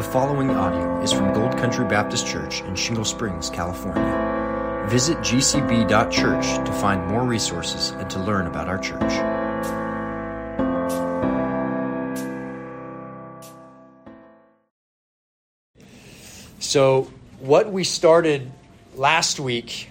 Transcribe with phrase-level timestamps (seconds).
[0.00, 4.86] The following audio is from Gold Country Baptist Church in Shingle Springs, California.
[4.88, 9.12] Visit gcb.church to find more resources and to learn about our church.
[16.60, 17.10] So,
[17.40, 18.50] what we started
[18.94, 19.90] last week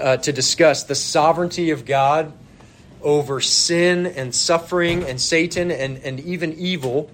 [0.00, 2.32] uh, to discuss the sovereignty of God
[3.02, 7.10] over sin and suffering and Satan and, and even evil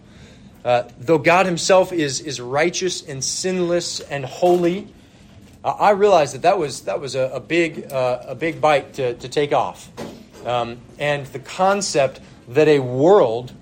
[0.65, 4.89] uh, though God Himself is, is righteous and sinless and holy,
[5.65, 8.95] uh, I realized that that was, that was a, a big, uh, a big bite
[8.95, 9.91] to, to take off.
[10.47, 13.52] Um, and the concept that a world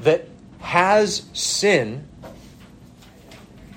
[0.00, 0.28] that
[0.60, 2.06] has sin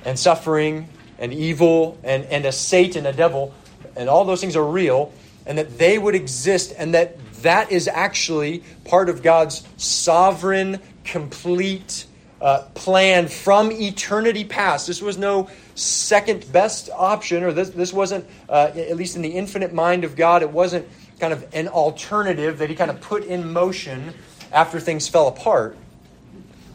[0.04, 0.88] and suffering
[1.18, 3.54] and evil and, and a Satan, a devil,
[3.96, 5.14] and all those things are real,
[5.46, 12.06] and that they would exist, and that that is actually part of God's sovereign, complete,
[12.46, 14.86] uh, plan from eternity past.
[14.86, 19.30] This was no second best option, or this, this wasn't, uh, at least in the
[19.30, 20.88] infinite mind of God, it wasn't
[21.20, 24.14] kind of an alternative that He kind of put in motion
[24.52, 25.76] after things fell apart.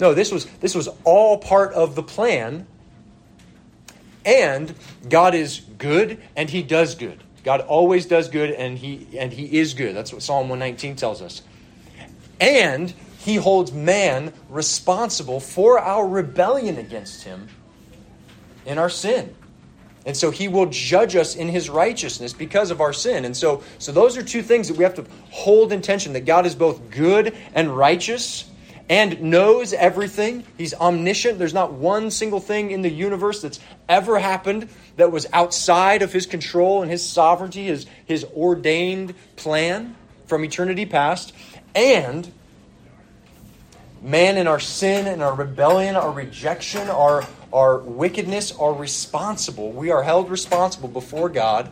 [0.00, 2.66] No, this was, this was all part of the plan.
[4.24, 4.74] And
[5.08, 7.22] God is good and He does good.
[7.44, 9.94] God always does good and He and He is good.
[9.94, 11.42] That's what Psalm 119 tells us.
[12.41, 17.48] And he holds man responsible for our rebellion against him
[18.64, 19.34] in our sin.
[20.06, 23.26] And so he will judge us in his righteousness because of our sin.
[23.26, 26.24] And so, so those are two things that we have to hold in tension that
[26.24, 28.48] God is both good and righteous
[28.88, 30.42] and knows everything.
[30.56, 31.38] He's omniscient.
[31.38, 36.10] There's not one single thing in the universe that's ever happened that was outside of
[36.10, 39.94] his control and his sovereignty, his, his ordained plan
[40.26, 41.34] from eternity past.
[41.74, 42.32] And
[44.02, 49.72] man in our sin and our rebellion, our rejection, our, our wickedness are responsible.
[49.72, 51.70] We are held responsible before God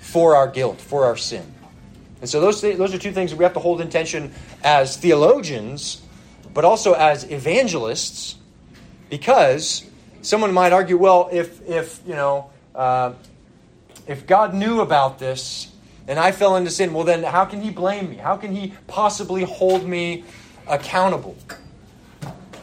[0.00, 1.54] for our guilt, for our sin.
[2.20, 4.32] And so those, those are two things that we have to hold in tension
[4.62, 6.02] as theologians,
[6.52, 8.36] but also as evangelists,
[9.08, 9.86] because
[10.22, 13.14] someone might argue, well, if, if you know, uh,
[14.06, 15.72] if God knew about this
[16.06, 18.16] and I fell into sin, well, then how can he blame me?
[18.16, 20.24] How can he possibly hold me
[20.66, 21.36] accountable.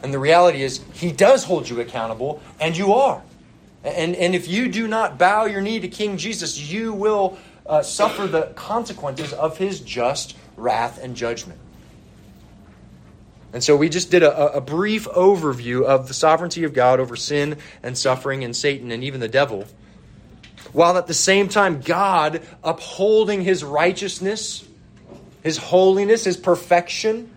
[0.03, 3.21] And the reality is, He does hold you accountable, and you are.
[3.83, 7.81] And, and if you do not bow your knee to King Jesus, you will uh,
[7.81, 11.59] suffer the consequences of His just wrath and judgment.
[13.53, 17.15] And so we just did a, a brief overview of the sovereignty of God over
[17.15, 19.65] sin and suffering and Satan and even the devil,
[20.73, 24.67] while at the same time, God upholding His righteousness,
[25.43, 27.31] His holiness, His perfection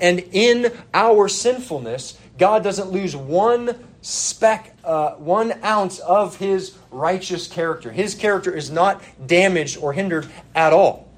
[0.00, 7.46] and in our sinfulness, God doesn't lose one speck, uh, one ounce of his righteous
[7.46, 7.90] character.
[7.90, 11.08] His character is not damaged or hindered at all.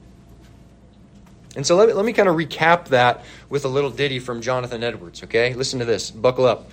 [1.57, 4.43] And so let me, let me kind of recap that with a little ditty from
[4.43, 5.55] Jonathan Edwards, okay?
[5.55, 6.11] Listen to this.
[6.11, 6.71] Buckle up.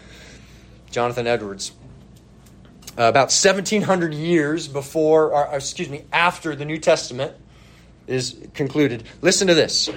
[0.90, 1.72] Jonathan Edwards.
[2.97, 7.34] Uh, about 1700 years before, or, excuse me, after the New Testament
[8.08, 9.03] is concluded.
[9.22, 9.90] Listen to this.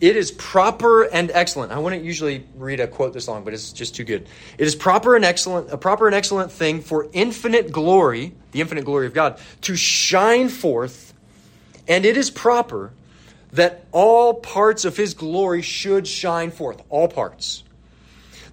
[0.00, 1.72] It is proper and excellent.
[1.72, 4.28] I wouldn't usually read a quote this long, but it's just too good.
[4.58, 8.84] It is proper and excellent, a proper and excellent thing for infinite glory, the infinite
[8.84, 11.14] glory of God, to shine forth,
[11.88, 12.92] and it is proper
[13.52, 17.64] that all parts of his glory should shine forth, all parts.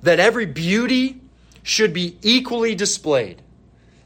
[0.01, 1.19] That every beauty
[1.61, 3.41] should be equally displayed.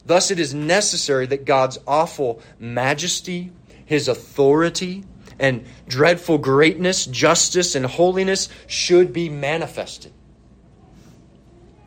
[0.06, 3.52] Thus, it is necessary that God's awful majesty,
[3.86, 5.04] his authority,
[5.40, 10.12] and dreadful greatness, justice, and holiness should be manifested.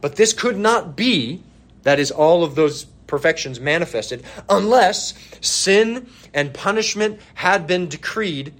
[0.00, 1.42] But this could not be,
[1.82, 8.54] that is, all of those perfections manifested, unless sin and punishment had been decreed,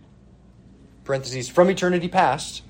[1.05, 2.62] parentheses, from eternity past.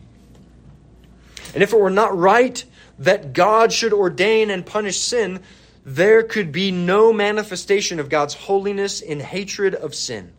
[1.55, 2.65] And if it were not right
[2.99, 5.41] that God should ordain and punish sin,
[5.85, 10.33] there could be no manifestation of God's holiness in hatred of sin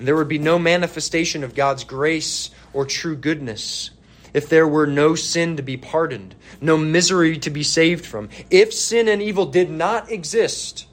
[0.00, 3.90] and there would be no manifestation of God's grace or true goodness
[4.32, 8.30] if there were no sin to be pardoned, no misery to be saved from.
[8.50, 10.86] If sin and evil did not exist,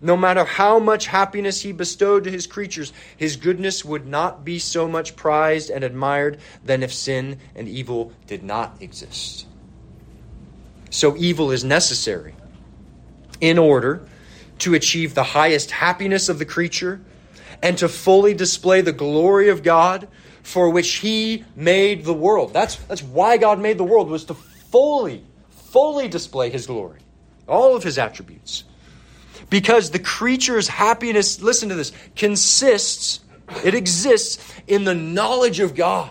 [0.00, 4.60] no matter how much happiness he bestowed to his creatures, his goodness would not be
[4.60, 9.48] so much prized and admired than if sin and evil did not exist.
[10.90, 12.36] So evil is necessary
[13.40, 14.06] in order
[14.60, 17.00] to achieve the highest happiness of the creature
[17.62, 20.08] and to fully display the glory of God
[20.42, 22.52] for which he made the world.
[22.52, 26.98] That's, that's why God made the world, was to fully, fully display his glory,
[27.46, 28.64] all of his attributes.
[29.48, 33.20] Because the creature's happiness, listen to this, consists,
[33.64, 36.10] it exists in the knowledge of God.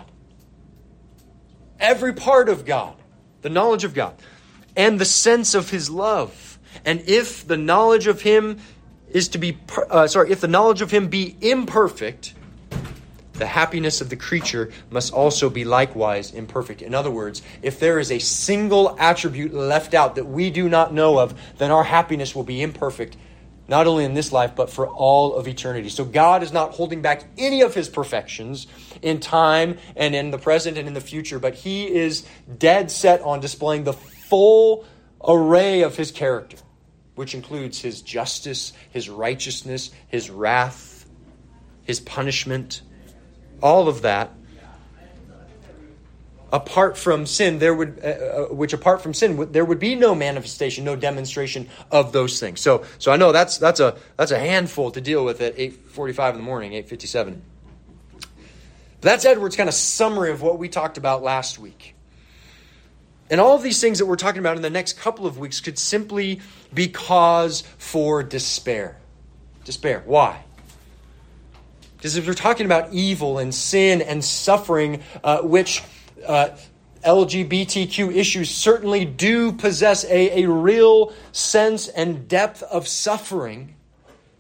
[1.80, 2.95] Every part of God,
[3.42, 4.15] the knowledge of God,
[4.77, 6.59] and the sense of his love.
[6.86, 8.59] And if the knowledge of him
[9.13, 9.57] is to be,
[9.89, 12.33] uh, sorry, if the knowledge of him be imperfect,
[13.33, 16.81] the happiness of the creature must also be likewise imperfect.
[16.81, 20.93] In other words, if there is a single attribute left out that we do not
[20.93, 23.17] know of, then our happiness will be imperfect,
[23.67, 25.89] not only in this life, but for all of eternity.
[25.89, 28.67] So God is not holding back any of his perfections
[29.01, 32.25] in time and in the present and in the future, but he is
[32.57, 34.85] dead set on displaying the full
[35.27, 36.57] array of his character,
[37.15, 41.05] which includes his justice, his righteousness, his wrath,
[41.83, 42.81] his punishment
[43.61, 44.31] all of that.
[46.53, 50.13] Apart from sin there would uh, uh, which apart from sin there would be no
[50.13, 52.59] manifestation no demonstration of those things.
[52.59, 56.31] So so i know that's that's a that's a handful to deal with at 8.45
[56.31, 57.39] in the morning 8.57
[58.19, 58.29] but
[58.99, 61.90] that's edward's kind of summary of what we talked about last week
[63.31, 65.62] and all of these things that we're talking about in the next couple of weeks
[65.62, 66.42] could simply
[66.74, 68.98] be cause for despair.
[69.63, 70.04] Despair.
[70.06, 70.44] Why?
[71.95, 75.81] Because if we're talking about evil and sin and suffering, uh, which
[76.28, 76.50] uh,
[77.06, 83.75] LGBTQ issues certainly do possess a, a real sense and depth of suffering,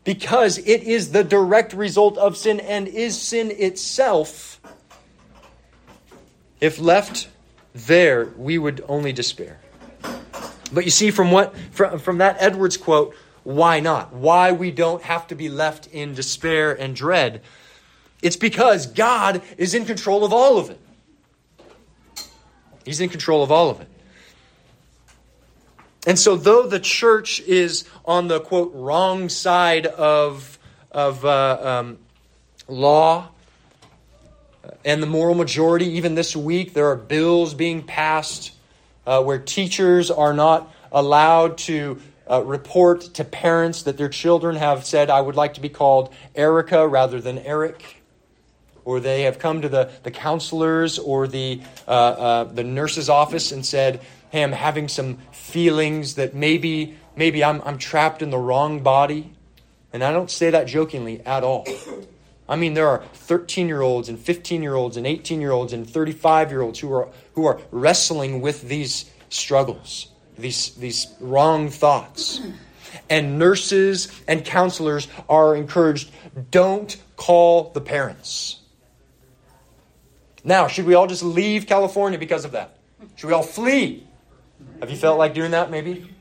[0.03, 4.59] because it is the direct result of sin and is sin itself,
[6.59, 7.29] if left
[7.73, 9.59] there, we would only despair.
[10.73, 14.13] But you see, from what from, from that Edwards quote, why not?
[14.13, 17.41] Why we don't have to be left in despair and dread.
[18.21, 20.79] It's because God is in control of all of it.
[22.85, 23.87] He's in control of all of it.
[26.07, 30.57] And so, though the church is on the quote wrong side of,
[30.91, 31.99] of uh, um,
[32.67, 33.29] law
[34.85, 38.53] and the moral majority, even this week, there are bills being passed
[39.05, 41.99] uh, where teachers are not allowed to
[42.29, 46.13] uh, report to parents that their children have said, I would like to be called
[46.35, 48.01] Erica rather than Eric.
[48.85, 53.51] Or they have come to the, the counselors or the, uh, uh, the nurse's office
[53.51, 58.37] and said, Hey, I'm having some feelings that maybe, maybe I'm, I'm trapped in the
[58.37, 59.33] wrong body.
[59.93, 61.67] And I don't say that jokingly at all.
[62.51, 65.71] I mean, there are 13 year olds and 15 year olds and 18 year olds
[65.73, 71.69] and 35 year olds who are, who are wrestling with these struggles these, these wrong
[71.69, 72.41] thoughts.
[73.09, 76.11] And nurses and counselors are encouraged
[76.49, 78.59] don't call the parents.
[80.43, 82.77] Now, should we all just leave California because of that?
[83.15, 84.07] Should we all flee?
[84.79, 86.13] Have you felt like doing that maybe?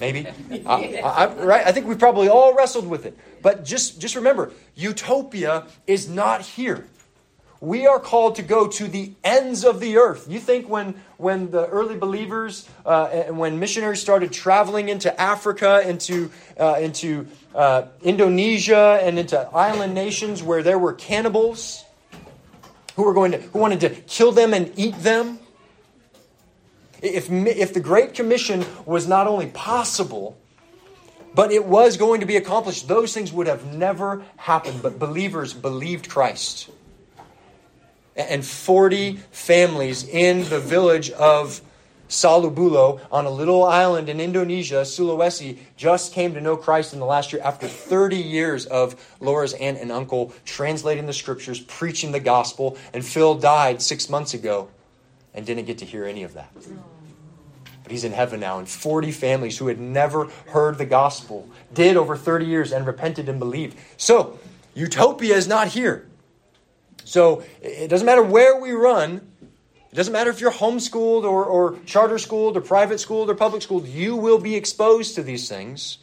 [0.00, 0.26] Maybe.
[0.66, 1.66] I, I, right?
[1.66, 3.18] I think we've probably all wrestled with it.
[3.42, 6.86] But just, just remember, utopia is not here
[7.60, 10.26] we are called to go to the ends of the earth.
[10.28, 15.82] You think when, when the early believers uh, and when missionaries started traveling into Africa,
[15.88, 21.84] into, uh, into uh, Indonesia, and into island nations where there were cannibals
[22.94, 25.40] who were going to who wanted to kill them and eat them?
[27.00, 30.36] If, if the Great Commission was not only possible,
[31.34, 34.82] but it was going to be accomplished, those things would have never happened.
[34.82, 36.70] But believers believed Christ
[38.16, 41.60] and 40 families in the village of
[42.08, 47.06] Salubulo on a little island in Indonesia, Sulawesi, just came to know Christ in the
[47.06, 52.20] last year after 30 years of Laura's aunt and uncle translating the scriptures, preaching the
[52.20, 54.68] gospel, and Phil died six months ago
[55.34, 56.50] and didn't get to hear any of that.
[57.88, 61.96] But he's in heaven now, and 40 families who had never heard the gospel did
[61.96, 63.78] over 30 years and repented and believed.
[63.96, 64.38] So,
[64.74, 66.06] utopia is not here.
[67.04, 69.26] So it doesn't matter where we run,
[69.90, 73.62] it doesn't matter if you're homeschooled or, or charter schooled or private schooled or public
[73.62, 75.96] schooled, you will be exposed to these things.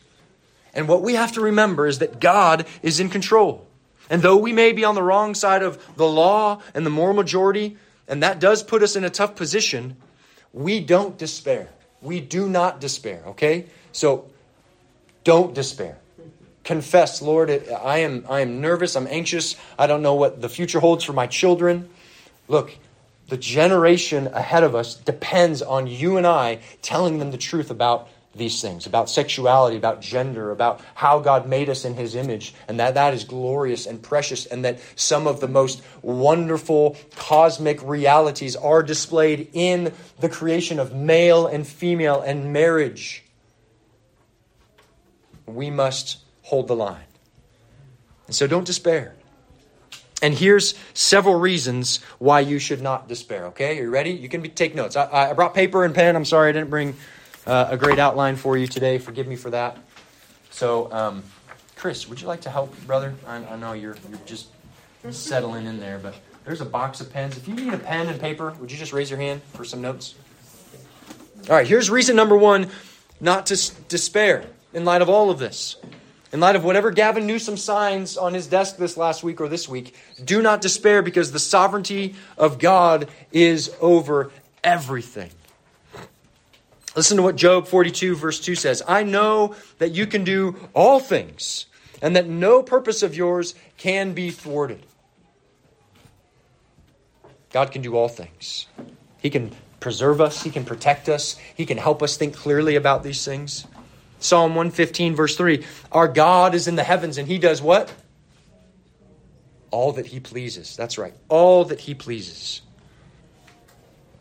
[0.73, 3.67] And what we have to remember is that God is in control.
[4.09, 7.13] And though we may be on the wrong side of the law and the moral
[7.13, 7.77] majority,
[8.07, 9.97] and that does put us in a tough position,
[10.55, 11.69] we don't despair.
[12.01, 13.67] We do not despair, okay?
[13.91, 14.25] So
[15.23, 15.99] don't despair
[16.65, 20.79] confess, Lord, I am, I am nervous, I'm anxious, I don't know what the future
[20.79, 21.87] holds for my children.
[22.47, 22.75] Look,
[23.29, 28.09] the generation ahead of us depends on you and I telling them the truth about
[28.35, 32.79] these things about sexuality, about gender, about how God made us in His image, and
[32.79, 38.55] that that is glorious and precious, and that some of the most wonderful cosmic realities
[38.55, 43.23] are displayed in the creation of male and female and marriage.
[45.45, 47.05] We must hold the line.
[48.27, 49.15] And so don't despair.
[50.21, 53.45] And here's several reasons why you should not despair.
[53.47, 54.11] Okay, are you ready?
[54.11, 54.95] You can be, take notes.
[54.95, 56.15] I, I brought paper and pen.
[56.15, 56.95] I'm sorry I didn't bring
[57.45, 58.97] uh, a great outline for you today.
[58.97, 59.77] Forgive me for that.
[60.49, 61.23] So, um,
[61.75, 63.15] Chris, would you like to help, brother?
[63.27, 64.47] I, I know you're you're just
[65.11, 67.37] settling in there, but there's a box of pens.
[67.37, 69.81] If you need a pen and paper, would you just raise your hand for some
[69.81, 70.15] notes?
[71.49, 72.69] All right, here's reason number one
[73.19, 75.77] not to despair in light of all of this.
[76.31, 79.69] In light of whatever Gavin Newsom signs on his desk this last week or this
[79.69, 84.31] week, do not despair because the sovereignty of God is over
[84.63, 85.29] everything.
[86.95, 90.99] Listen to what Job 42, verse 2 says I know that you can do all
[90.99, 91.65] things,
[92.01, 94.85] and that no purpose of yours can be thwarted.
[97.51, 98.67] God can do all things.
[99.21, 103.03] He can preserve us, He can protect us, He can help us think clearly about
[103.03, 103.65] these things.
[104.19, 107.93] Psalm 115, verse 3 Our God is in the heavens, and He does what?
[109.71, 110.75] All that He pleases.
[110.75, 111.13] That's right.
[111.27, 112.61] All that He pleases.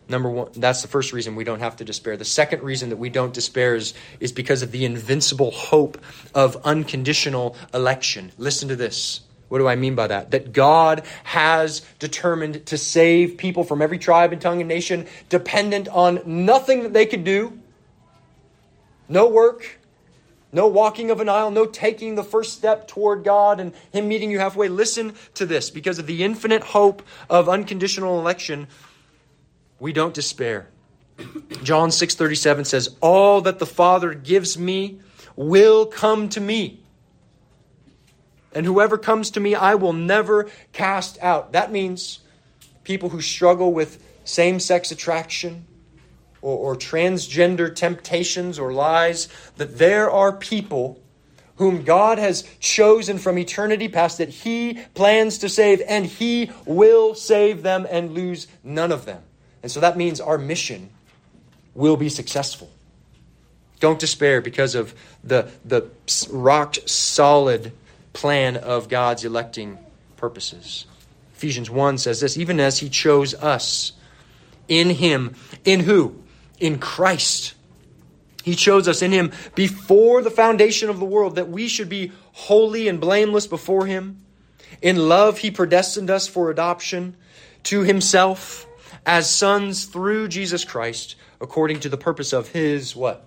[0.08, 2.16] Number one, that's the first reason we don't have to despair.
[2.16, 5.98] The second reason that we don't despair is, is because of the invincible hope
[6.34, 8.32] of unconditional election.
[8.36, 9.20] Listen to this.
[9.48, 10.32] What do I mean by that?
[10.32, 15.88] That God has determined to save people from every tribe and tongue and nation dependent
[15.88, 17.58] on nothing that they could do,
[19.08, 19.78] no work,
[20.52, 24.30] no walking of an aisle, no taking the first step toward God and Him meeting
[24.30, 24.68] you halfway.
[24.68, 28.68] Listen to this because of the infinite hope of unconditional election
[29.78, 30.68] we don't despair.
[31.62, 34.98] John 6:37 says, "All that the Father gives me
[35.36, 36.80] will come to me.
[38.52, 42.20] And whoever comes to me, I will never cast out." That means
[42.84, 45.66] people who struggle with same-sex attraction
[46.42, 51.00] or, or transgender temptations or lies, that there are people
[51.56, 57.14] whom God has chosen from eternity past that He plans to save, and He will
[57.14, 59.22] save them and lose none of them.
[59.64, 60.90] And so that means our mission
[61.74, 62.70] will be successful.
[63.80, 64.94] Don't despair because of
[65.24, 65.88] the, the
[66.30, 67.72] rock solid
[68.12, 69.78] plan of God's electing
[70.18, 70.84] purposes.
[71.34, 73.92] Ephesians 1 says this even as he chose us
[74.68, 76.22] in him, in who?
[76.60, 77.54] In Christ.
[78.42, 82.12] He chose us in him before the foundation of the world that we should be
[82.32, 84.20] holy and blameless before him.
[84.82, 87.16] In love, he predestined us for adoption
[87.62, 88.66] to himself
[89.06, 93.24] as sons through Jesus Christ according to the purpose of his what?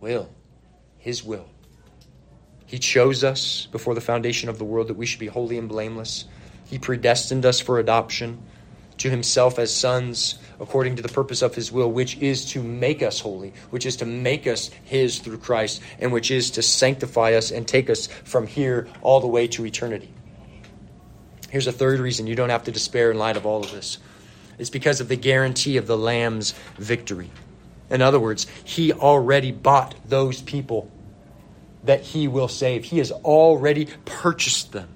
[0.00, 0.28] Will.
[0.98, 1.48] His will.
[2.66, 5.68] He chose us before the foundation of the world that we should be holy and
[5.68, 6.24] blameless.
[6.64, 8.42] He predestined us for adoption
[8.98, 13.02] to himself as sons according to the purpose of his will, which is to make
[13.02, 17.34] us holy, which is to make us his through Christ, and which is to sanctify
[17.34, 20.12] us and take us from here all the way to eternity.
[21.50, 23.98] Here's a third reason you don't have to despair in light of all of this
[24.58, 27.30] is because of the guarantee of the Lamb's victory.
[27.90, 30.90] In other words, he already bought those people
[31.84, 32.84] that he will save.
[32.84, 34.88] He has already purchased them.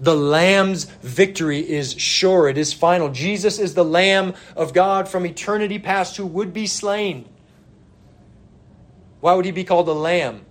[0.00, 3.10] The Lamb's victory is sure, it is final.
[3.10, 7.26] Jesus is the Lamb of God from eternity past who would be slain.
[9.20, 10.44] Why would he be called the Lamb?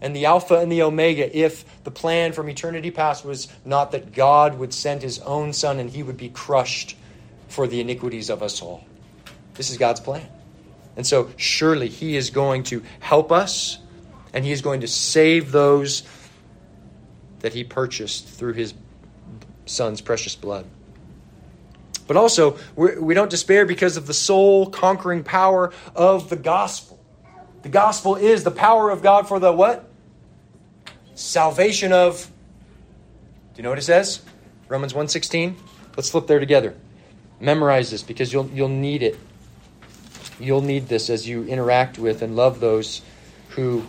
[0.00, 4.12] And the Alpha and the Omega if the plan from eternity past was not that
[4.12, 6.96] God would send his own Son and he would be crushed
[7.48, 8.84] for the iniquities of us all.
[9.54, 10.28] This is God's plan.
[10.96, 13.78] And so, surely, he is going to help us
[14.32, 16.02] and he is going to save those
[17.40, 18.74] that he purchased through his
[19.66, 20.66] Son's precious blood.
[22.06, 26.95] But also, we're, do not despair because of the soul conquering power of the gospel.
[27.66, 29.90] The gospel is the power of God for the what?
[31.16, 32.30] Salvation of
[33.54, 34.20] Do you know what it says?
[34.68, 35.56] Romans 1:16.
[35.96, 36.76] Let's flip there together.
[37.40, 39.18] Memorize this because you'll you'll need it.
[40.38, 43.02] You'll need this as you interact with and love those
[43.48, 43.82] who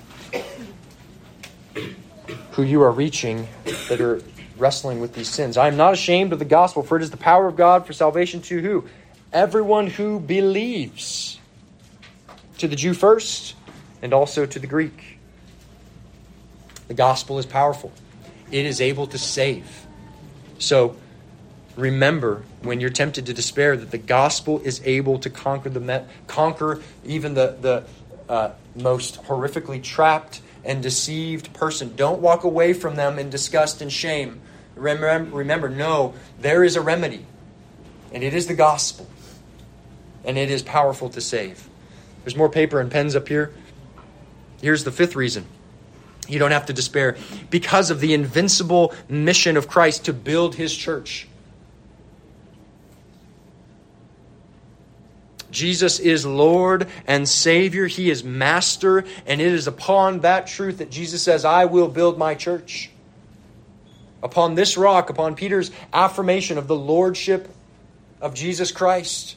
[2.53, 3.47] who you are reaching
[3.89, 4.23] that are
[4.57, 5.55] wrestling with these sins.
[5.55, 7.93] I am not ashamed of the gospel, for it is the power of God for
[7.93, 8.85] salvation to who?
[9.31, 11.39] Everyone who believes.
[12.57, 13.53] To the Jew first,
[14.01, 15.17] and also to the Greek.
[16.87, 17.91] The gospel is powerful,
[18.51, 19.85] it is able to save.
[20.59, 20.95] So
[21.75, 26.81] remember when you're tempted to despair that the gospel is able to conquer the conquer
[27.05, 27.83] even the, the
[28.27, 31.95] uh, most horrifically trapped and deceived person.
[31.95, 34.41] Don't walk away from them in disgust and shame.
[34.75, 37.25] Remember, remember, no, there is a remedy,
[38.11, 39.07] and it is the gospel,
[40.23, 41.67] and it is powerful to save.
[42.23, 43.53] There's more paper and pens up here.
[44.61, 45.45] Here's the fifth reason.
[46.27, 47.17] You don't have to despair
[47.49, 51.27] because of the invincible mission of Christ to build his church.
[55.49, 57.87] Jesus is Lord and Savior.
[57.87, 59.05] He is Master.
[59.25, 62.89] And it is upon that truth that Jesus says, I will build my church.
[64.21, 67.49] Upon this rock, upon Peter's affirmation of the Lordship
[68.19, 69.35] of Jesus Christ,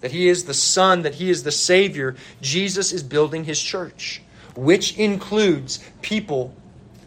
[0.00, 4.20] that He is the Son, that He is the Savior, Jesus is building His church,
[4.56, 6.54] which includes people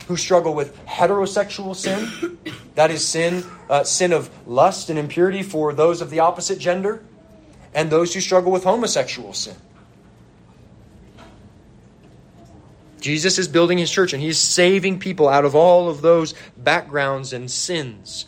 [0.08, 2.38] who struggle with heterosexual sin,
[2.76, 7.04] that is sin, uh, sin of lust and impurity for those of the opposite gender
[7.74, 9.56] and those who struggle with homosexual sin.
[13.04, 17.34] Jesus is building his church and he's saving people out of all of those backgrounds
[17.34, 18.26] and sins.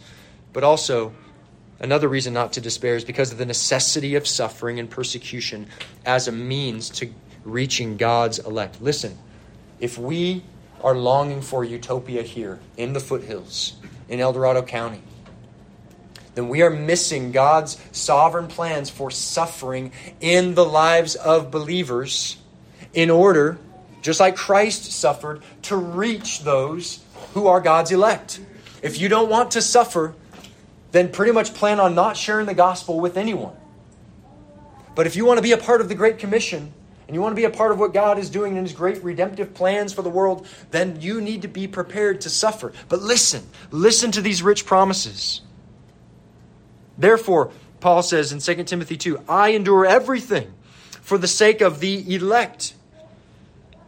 [0.51, 1.13] But also,
[1.79, 5.67] another reason not to despair is because of the necessity of suffering and persecution
[6.05, 7.10] as a means to
[7.45, 8.81] reaching God's elect.
[8.81, 9.17] Listen,
[9.79, 10.43] if we
[10.83, 13.73] are longing for utopia here in the foothills,
[14.09, 15.01] in El Dorado County,
[16.33, 22.37] then we are missing God's sovereign plans for suffering in the lives of believers
[22.93, 23.57] in order,
[24.01, 28.41] just like Christ suffered, to reach those who are God's elect.
[28.81, 30.13] If you don't want to suffer,
[30.91, 33.55] then pretty much plan on not sharing the gospel with anyone.
[34.93, 36.73] But if you want to be a part of the Great Commission,
[37.07, 39.03] and you want to be a part of what God is doing in His great
[39.03, 42.74] redemptive plans for the world, then you need to be prepared to suffer.
[42.89, 45.41] But listen, listen to these rich promises.
[46.97, 50.53] Therefore, Paul says in 2 Timothy 2 I endure everything
[51.01, 52.74] for the sake of the elect,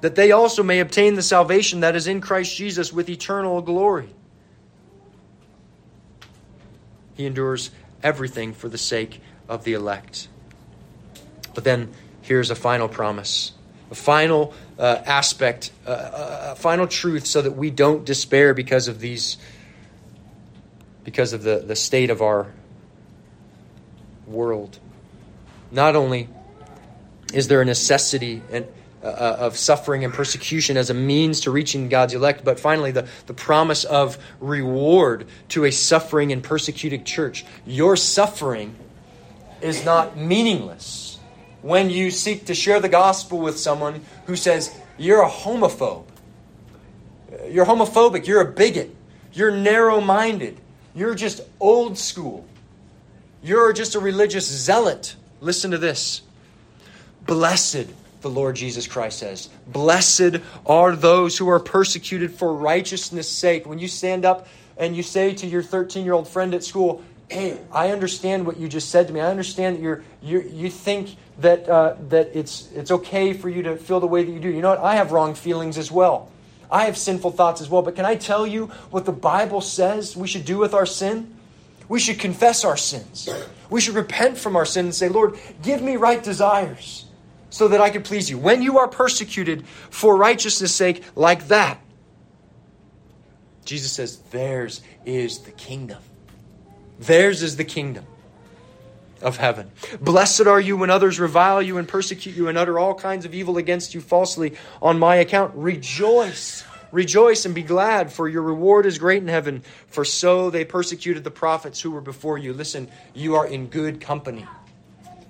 [0.02, 4.10] that they also may obtain the salvation that is in Christ Jesus with eternal glory.
[7.16, 7.72] He endures
[8.04, 10.28] everything for the sake of the elect.
[11.56, 11.92] But then
[12.28, 13.54] here's a final promise,
[13.90, 19.00] a final uh, aspect, uh, a final truth, so that we don't despair because of
[19.00, 19.38] these,
[21.06, 22.52] because of the, the state of our
[24.26, 24.78] world.
[25.72, 26.28] Not only
[27.34, 28.68] is there a necessity and,
[29.02, 32.92] uh, uh, of suffering and persecution as a means to reaching God's elect, but finally,
[32.92, 37.46] the, the promise of reward to a suffering and persecuted church.
[37.66, 38.76] Your suffering
[39.62, 41.07] is not meaningless
[41.68, 46.06] when you seek to share the gospel with someone who says, You're a homophobe.
[47.50, 48.26] You're homophobic.
[48.26, 48.96] You're a bigot.
[49.34, 50.58] You're narrow minded.
[50.96, 52.46] You're just old school.
[53.44, 55.16] You're just a religious zealot.
[55.42, 56.22] Listen to this.
[57.26, 57.88] Blessed,
[58.22, 63.68] the Lord Jesus Christ says, blessed are those who are persecuted for righteousness' sake.
[63.68, 67.04] When you stand up and you say to your 13 year old friend at school,
[67.30, 69.20] Hey, I understand what you just said to me.
[69.20, 73.64] I understand that you're, you you think that, uh, that it's, it's okay for you
[73.64, 74.50] to feel the way that you do.
[74.50, 74.80] You know what?
[74.80, 76.32] I have wrong feelings as well.
[76.72, 77.82] I have sinful thoughts as well.
[77.82, 81.34] But can I tell you what the Bible says we should do with our sin?
[81.90, 83.30] We should confess our sins.
[83.70, 87.06] We should repent from our sin and say, Lord, give me right desires
[87.50, 88.38] so that I can please you.
[88.38, 91.80] When you are persecuted for righteousness' sake, like that,
[93.64, 96.02] Jesus says, theirs is the kingdom.
[97.00, 98.06] Theirs is the kingdom
[99.22, 99.72] of heaven.
[100.00, 103.34] Blessed are you when others revile you and persecute you and utter all kinds of
[103.34, 105.54] evil against you falsely on my account.
[105.56, 110.64] Rejoice Rejoice and be glad, for your reward is great in heaven, for so they
[110.64, 112.54] persecuted the prophets who were before you.
[112.54, 114.46] Listen, you are in good company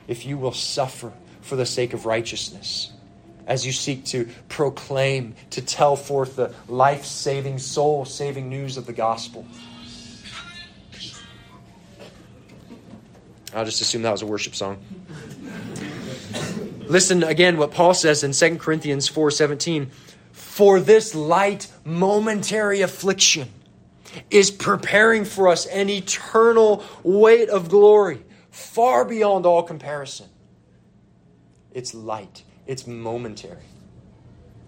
[0.08, 2.92] if you will suffer for the sake of righteousness
[3.48, 8.86] as you seek to proclaim, to tell forth the life saving, soul saving news of
[8.86, 9.46] the gospel.
[13.58, 14.78] I'll just assume that was a worship song.
[16.82, 19.90] Listen again what Paul says in 2 Corinthians 4:17
[20.32, 23.50] for this light momentary affliction
[24.30, 30.28] is preparing for us an eternal weight of glory far beyond all comparison.
[31.74, 33.66] It's light, it's momentary.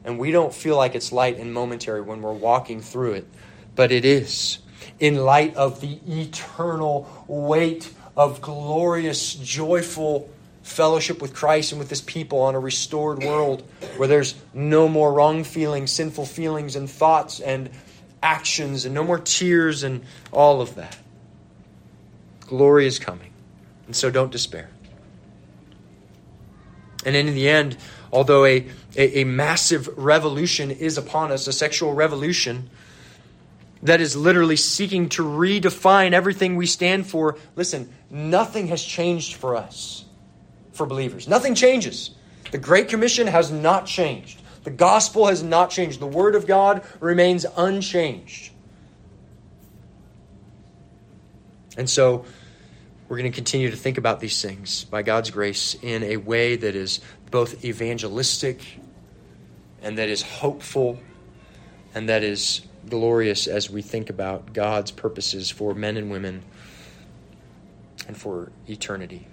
[0.04, 3.28] And we don't feel like it's light and momentary when we're walking through it,
[3.75, 4.58] but it is
[4.99, 10.30] in light of the eternal weight of glorious, joyful
[10.62, 13.64] fellowship with Christ and with his people on a restored world
[13.96, 17.70] where there's no more wrong feelings, sinful feelings, and thoughts and
[18.22, 20.04] actions, and no more tears and
[20.34, 20.98] all of that.
[22.42, 23.32] Glory is coming.
[23.86, 24.70] And so don't despair.
[27.06, 27.78] And in the end,
[28.12, 32.70] although a, a, a, massive revolution is upon us, a sexual revolution
[33.84, 39.56] that is literally seeking to redefine everything we stand for, listen, nothing has changed for
[39.56, 40.06] us,
[40.74, 41.28] for believers.
[41.28, 42.12] Nothing changes.
[42.52, 44.42] The Great Commission has not changed.
[44.63, 46.00] The gospel has not changed.
[46.00, 48.52] The Word of God remains unchanged.
[51.78, 52.26] And so,
[53.10, 56.56] we're going to continue to think about these things by God's grace in a way
[56.56, 57.00] that is
[57.32, 58.62] both evangelistic
[59.82, 61.00] and that is hopeful
[61.96, 66.43] and that is glorious as we think about God's purposes for men and women
[68.08, 69.28] and for eternity.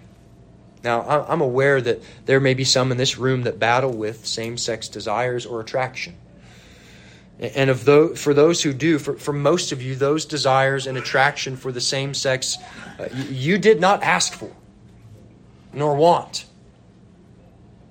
[0.84, 4.56] Now, I'm aware that there may be some in this room that battle with same
[4.56, 6.16] sex desires or attraction.
[7.38, 10.96] And of those, for those who do, for, for most of you, those desires and
[10.96, 12.56] attraction for the same sex,
[12.98, 14.50] uh, you did not ask for,
[15.72, 16.46] nor want.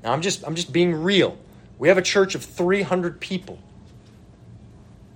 [0.03, 1.37] Now, I'm just, I'm just being real.
[1.77, 3.59] We have a church of 300 people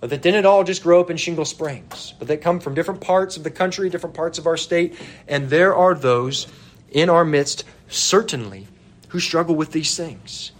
[0.07, 3.35] that didn't all just grow up in Shingle Springs, but they come from different parts
[3.35, 4.95] of the country, different parts of our state,
[5.27, 6.47] and there are those
[6.91, 8.67] in our midst, certainly,
[9.09, 10.51] who struggle with these things.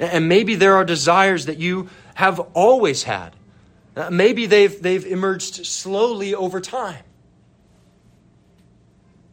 [0.00, 3.34] And maybe there are desires that you have always had.
[3.94, 7.04] Uh, maybe they've, they've emerged slowly over time.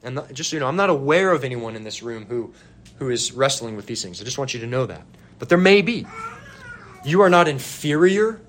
[0.04, 2.54] And just so you know, I'm not aware of anyone in this room who,
[3.00, 4.22] who is wrestling with these things.
[4.22, 5.02] I just want you to know that.
[5.40, 6.06] But there may be.
[7.04, 8.40] You are not inferior.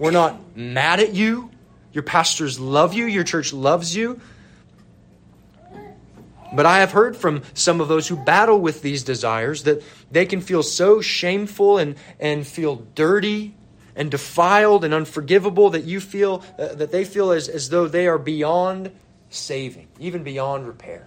[0.00, 1.50] We're not mad at you.
[1.92, 3.04] Your pastors love you.
[3.04, 4.18] Your church loves you.
[6.54, 10.24] But I have heard from some of those who battle with these desires that they
[10.24, 13.54] can feel so shameful and, and feel dirty
[13.94, 18.06] and defiled and unforgivable that you feel uh, that they feel as, as though they
[18.06, 18.90] are beyond
[19.28, 21.06] saving, even beyond repair.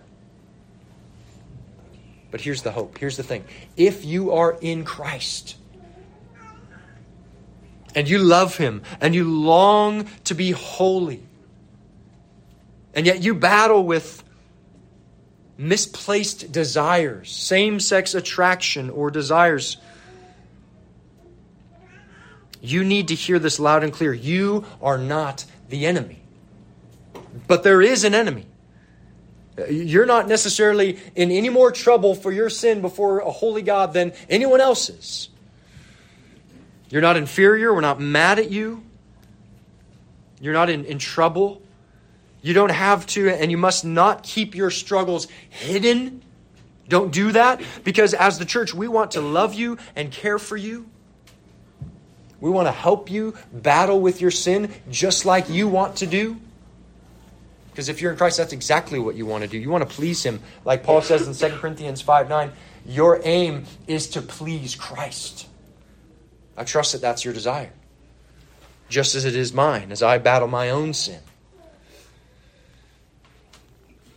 [2.29, 2.99] But here's the hope.
[2.99, 3.43] Here's the thing.
[3.75, 5.55] If you are in Christ
[7.95, 11.21] and you love Him and you long to be holy,
[12.93, 14.23] and yet you battle with
[15.57, 19.77] misplaced desires, same sex attraction or desires,
[22.61, 24.13] you need to hear this loud and clear.
[24.13, 26.21] You are not the enemy.
[27.47, 28.45] But there is an enemy.
[29.69, 34.13] You're not necessarily in any more trouble for your sin before a holy God than
[34.29, 35.29] anyone else is.
[36.93, 37.73] You're not inferior.
[37.73, 38.83] We're not mad at you.
[40.39, 41.59] You're not in, in trouble.
[42.43, 46.21] You don't have to, and you must not keep your struggles hidden.
[46.87, 50.55] Don't do that because as the church, we want to love you and care for
[50.55, 50.87] you.
[52.39, 56.37] We want to help you battle with your sin just like you want to do.
[57.71, 59.57] Because if you're in Christ, that's exactly what you want to do.
[59.57, 60.41] You want to please Him.
[60.63, 62.51] Like Paul says in 2 Corinthians 5 9,
[62.85, 65.47] your aim is to please Christ.
[66.57, 67.71] I trust that that's your desire,
[68.89, 71.19] just as it is mine as I battle my own sin.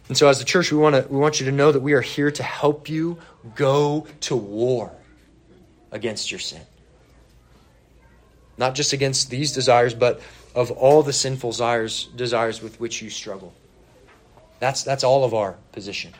[0.09, 1.95] And so, as a church, we, want to, we want you to know that we
[1.95, 3.19] are here to help you
[3.57, 4.93] go to war
[5.91, 6.63] against your sin.
[8.57, 10.21] Not just against these desires, but
[10.55, 13.53] of all the sinful desires, desires with which you struggle.
[14.61, 16.15] That's, that's all of our position.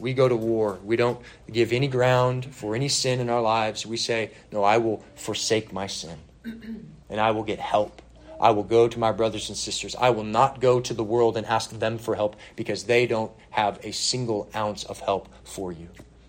[0.00, 0.78] We go to war.
[0.82, 3.86] We don't give any ground for any sin in our lives.
[3.86, 8.00] We say, No, I will forsake my sin and I will get help
[8.40, 9.94] I will go to my brothers and sisters.
[9.96, 13.30] I will not go to the world and ask them for help because they don't
[13.50, 15.88] have a single ounce of help for you.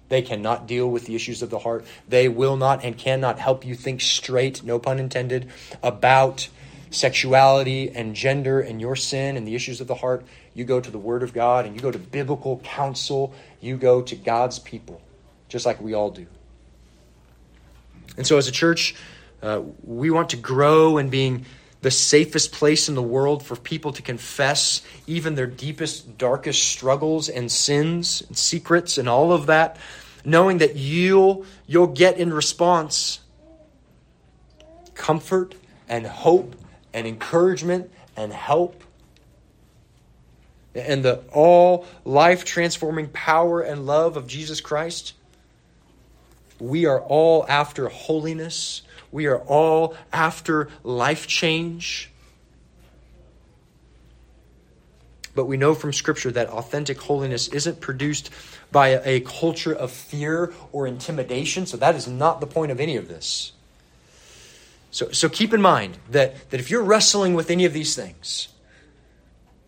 [0.09, 1.85] They cannot deal with the issues of the heart.
[2.09, 5.49] They will not and cannot help you think straight, no pun intended,
[5.81, 6.49] about
[6.89, 10.25] sexuality and gender and your sin and the issues of the heart.
[10.53, 13.33] You go to the Word of God and you go to biblical counsel.
[13.61, 15.01] You go to God's people,
[15.47, 16.27] just like we all do.
[18.17, 18.95] And so, as a church,
[19.41, 21.45] uh, we want to grow in being
[21.81, 27.27] the safest place in the world for people to confess even their deepest, darkest struggles
[27.27, 29.77] and sins and secrets and all of that,
[30.23, 33.19] knowing that you'll, you'll get in response
[34.93, 35.55] comfort
[35.89, 36.55] and hope
[36.93, 38.83] and encouragement and help.
[40.73, 45.13] And the all life transforming power and love of Jesus Christ.
[46.59, 52.09] We are all after holiness we are all after life change.
[55.35, 58.29] But we know from Scripture that authentic holiness isn't produced
[58.71, 61.65] by a, culture of fear or intimidation.
[61.65, 63.51] So that is not the point of any of this.
[64.91, 68.49] So, so keep in mind that, that if you're wrestling with any of these things,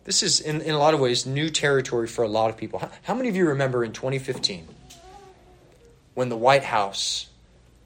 [0.04, 2.78] this is in, in a lot of ways new territory for a lot of people.
[2.78, 4.68] How, how many of you remember in 2015
[6.14, 7.28] when the White House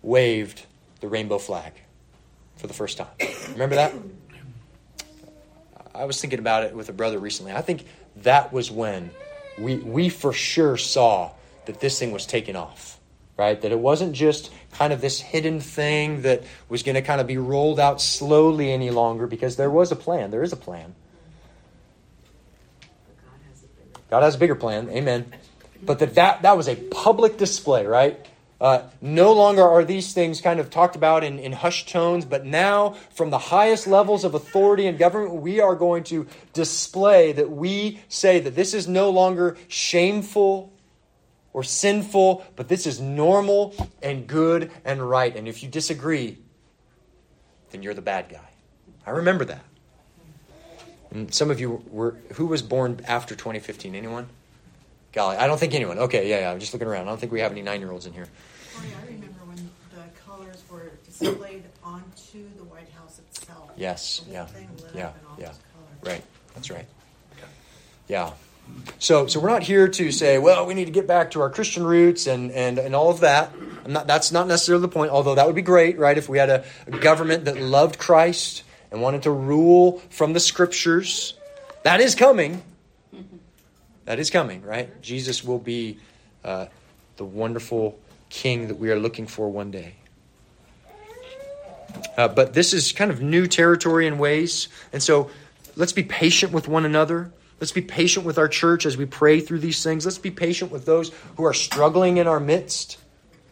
[0.02, 0.66] waved
[1.00, 1.72] the rainbow flag
[2.56, 3.08] for the first time.
[3.52, 3.94] Remember that?
[5.94, 7.52] I was thinking about it with a brother recently.
[7.52, 7.84] I think
[8.16, 9.10] that was when
[9.58, 11.32] we, we for sure saw
[11.66, 12.98] that this thing was taking off,
[13.36, 13.60] right?
[13.60, 17.26] That it wasn't just kind of this hidden thing that was going to kind of
[17.26, 20.30] be rolled out slowly any longer because there was a plan.
[20.30, 20.94] There is a plan.
[24.10, 24.88] God has a bigger plan.
[24.90, 25.32] Amen.
[25.82, 28.26] But that, that, that was a public display, right?
[28.60, 32.44] Uh, no longer are these things kind of talked about in, in hushed tones, but
[32.44, 37.50] now, from the highest levels of authority and government, we are going to display that
[37.50, 40.72] we say that this is no longer shameful
[41.52, 45.36] or sinful, but this is normal and good and right.
[45.36, 46.38] And if you disagree,
[47.70, 48.48] then you're the bad guy.
[49.06, 49.64] I remember that.
[51.10, 53.94] And some of you were, who was born after 2015?
[53.94, 54.28] Anyone?
[55.12, 55.98] Golly, I don't think anyone.
[55.98, 56.50] Okay, yeah, yeah.
[56.50, 57.02] I'm just looking around.
[57.02, 58.28] I don't think we have any nine year olds in here.
[58.28, 63.70] Oh, Corey, I remember when the colors were displayed onto the White House itself.
[63.76, 65.46] Yes, The yeah, thing lit yeah, up all yeah.
[65.46, 65.58] those.
[66.02, 66.22] Right,
[66.54, 66.86] that's right.
[68.06, 68.32] Yeah.
[68.98, 71.50] So, so we're not here to say, well, we need to get back to our
[71.50, 73.50] Christian roots and, and, and all of that.
[73.84, 76.16] I'm not, that's not necessarily the point, although that would be great, right?
[76.18, 80.40] If we had a, a government that loved Christ and wanted to rule from the
[80.40, 81.34] scriptures.
[81.82, 82.62] That is coming.
[84.04, 85.02] That is coming, right?
[85.02, 85.98] Jesus will be
[86.44, 86.66] uh,
[87.16, 87.98] the wonderful
[88.30, 89.94] king that we are looking for one day.
[92.16, 94.68] Uh, but this is kind of new territory in ways.
[94.92, 95.30] And so
[95.76, 97.30] let's be patient with one another.
[97.60, 100.04] Let's be patient with our church as we pray through these things.
[100.04, 102.98] Let's be patient with those who are struggling in our midst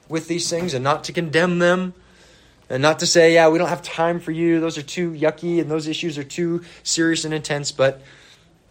[0.09, 1.95] with these things and not to condemn them
[2.69, 4.61] and not to say, yeah, we don't have time for you.
[4.61, 7.71] Those are too yucky and those issues are too serious and intense.
[7.71, 8.03] But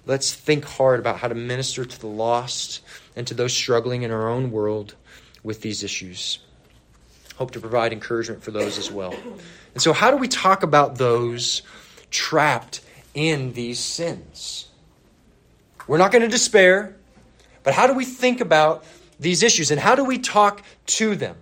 [0.06, 2.82] let's think hard about how to minister to the lost
[3.16, 4.96] and to those struggling in our own world
[5.44, 6.40] with these issues.
[7.38, 9.14] Hope to provide encouragement for those as well.
[9.74, 11.64] And so, how do we talk about those
[12.10, 12.82] trapped
[13.14, 14.68] in these sins?
[15.88, 16.96] We're not going to despair,
[17.64, 18.86] but how do we think about
[19.20, 21.36] these issues and how do we talk to them?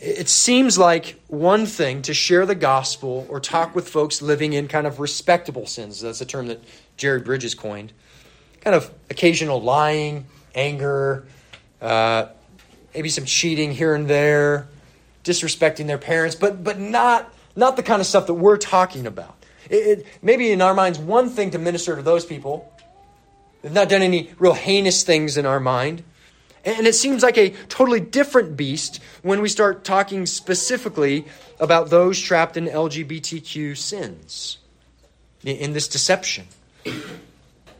[0.00, 4.68] It seems like one thing to share the gospel or talk with folks living in
[4.68, 6.00] kind of respectable sins.
[6.00, 6.62] That's a term that
[6.96, 7.92] Jerry Bridges coined.
[8.60, 11.26] Kind of occasional lying, anger,
[11.80, 12.26] uh,
[12.94, 14.68] maybe some cheating here and there,
[15.24, 19.34] disrespecting their parents, but but not not the kind of stuff that we're talking about.
[19.70, 22.72] It, it, maybe in our minds, one thing to minister to those people.
[23.62, 26.04] They've not done any real heinous things in our mind.
[26.66, 31.24] And it seems like a totally different beast when we start talking specifically
[31.60, 34.58] about those trapped in LGBTQ sins,
[35.44, 36.48] in this deception.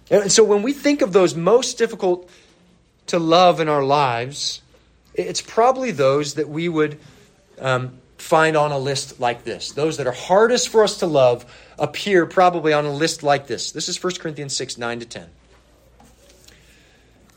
[0.08, 2.30] And so when we think of those most difficult
[3.08, 4.62] to love in our lives,
[5.14, 7.00] it's probably those that we would
[7.58, 9.72] um, find on a list like this.
[9.72, 11.44] Those that are hardest for us to love
[11.76, 13.72] appear probably on a list like this.
[13.72, 15.28] This is 1 Corinthians 6 9 to 10.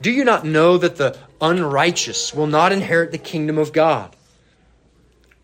[0.01, 4.15] Do you not know that the unrighteous will not inherit the kingdom of God?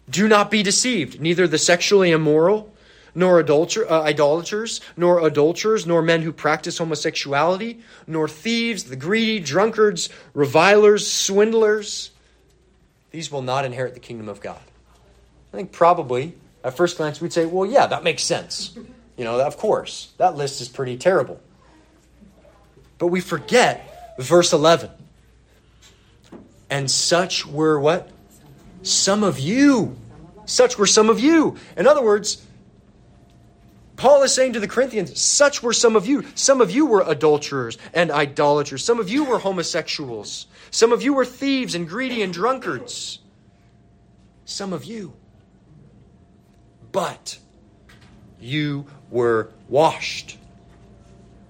[0.09, 1.19] Do not be deceived.
[1.19, 2.73] Neither the sexually immoral,
[3.13, 9.39] nor adulter, uh, idolaters, nor adulterers, nor men who practice homosexuality, nor thieves, the greedy,
[9.39, 12.11] drunkards, revilers, swindlers.
[13.11, 14.59] These will not inherit the kingdom of God.
[15.53, 18.77] I think probably at first glance we'd say, well, yeah, that makes sense.
[19.17, 21.39] You know, of course, that list is pretty terrible.
[22.97, 24.89] But we forget verse 11.
[26.69, 28.09] And such were what?
[28.83, 29.95] Some of you.
[30.45, 31.57] Such were some of you.
[31.75, 32.45] In other words,
[33.97, 36.25] Paul is saying to the Corinthians, such were some of you.
[36.35, 38.83] Some of you were adulterers and idolaters.
[38.83, 40.47] Some of you were homosexuals.
[40.69, 43.19] Some of you were thieves and greedy and drunkards.
[44.43, 45.13] Some of you.
[46.91, 47.39] But
[48.39, 50.37] you were washed.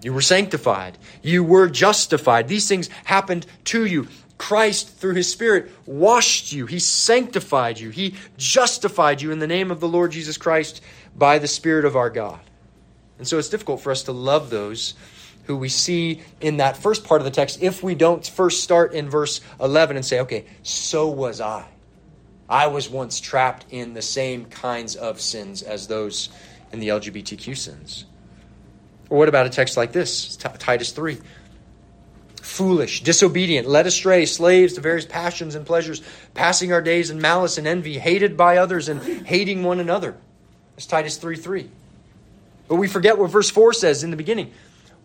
[0.06, 1.00] You were sanctified.
[1.24, 2.48] You were justified.
[2.48, 4.08] These things happened to you.
[4.38, 6.68] Christ, through his Spirit, washed you.
[6.68, 7.90] He sanctified you.
[7.90, 10.80] He justified you in the name of the Lord Jesus Christ
[11.16, 12.40] by the Spirit of our God.
[13.18, 14.94] And so it's difficult for us to love those
[15.46, 18.94] who we see in that first part of the text if we don't first start
[18.94, 21.66] in verse 11 and say, okay, so was I.
[22.48, 26.30] I was once trapped in the same kinds of sins as those
[26.72, 28.06] in the LGBTQ sins.
[29.10, 31.18] Or what about a text like this, Titus 3?
[32.42, 36.02] Foolish, disobedient, led astray, slaves to various passions and pleasures,
[36.34, 40.16] passing our days in malice and envy, hated by others and hating one another.
[40.76, 41.70] That's Titus 3 3.
[42.68, 44.52] But we forget what verse 4 says in the beginning.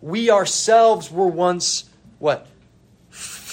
[0.01, 2.47] We ourselves were once what?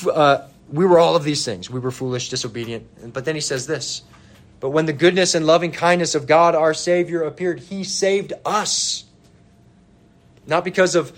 [0.06, 1.70] Uh, we were all of these things.
[1.70, 3.12] We were foolish, disobedient.
[3.12, 4.02] But then he says this
[4.60, 9.04] But when the goodness and loving kindness of God our Savior appeared, he saved us.
[10.48, 11.12] Not because of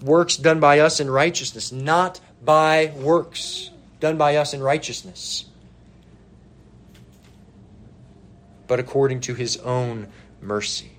[0.00, 5.44] works done by us in righteousness, not by works done by us in righteousness,
[8.68, 10.06] but according to his own
[10.40, 10.92] mercy.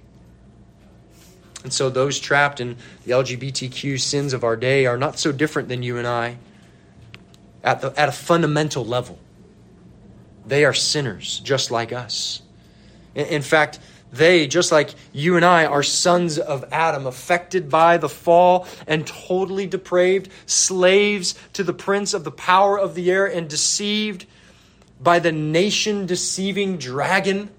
[1.63, 2.75] And so those trapped in
[3.05, 6.37] the LGBTQ sins of our day are not so different than you and I
[7.63, 9.17] at, the, at a fundamental level.
[10.45, 12.41] They are sinners just like us.
[13.15, 13.79] In, in fact,
[14.11, 19.07] they, just like you and I, are sons of Adam, affected by the fall and
[19.07, 24.25] totally depraved, slaves to the prince of the power of the air, and deceived
[24.99, 27.49] by the nation deceiving dragon.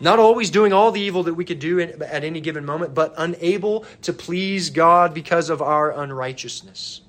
[0.00, 3.14] Not always doing all the evil that we could do at any given moment, but
[3.16, 7.02] unable to please God because of our unrighteousness.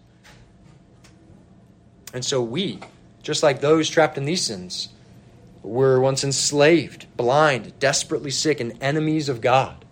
[2.13, 2.79] And so we,
[3.23, 4.89] just like those trapped in these sins,
[5.63, 9.85] were once enslaved, blind, desperately sick, and enemies of God.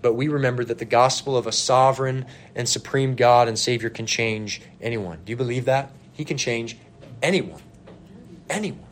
[0.00, 4.06] But we remember that the gospel of a sovereign and supreme God and Savior can
[4.06, 5.18] change anyone.
[5.24, 5.90] Do you believe that?
[6.12, 6.76] He can change
[7.22, 7.60] anyone.
[8.48, 8.84] Anyone.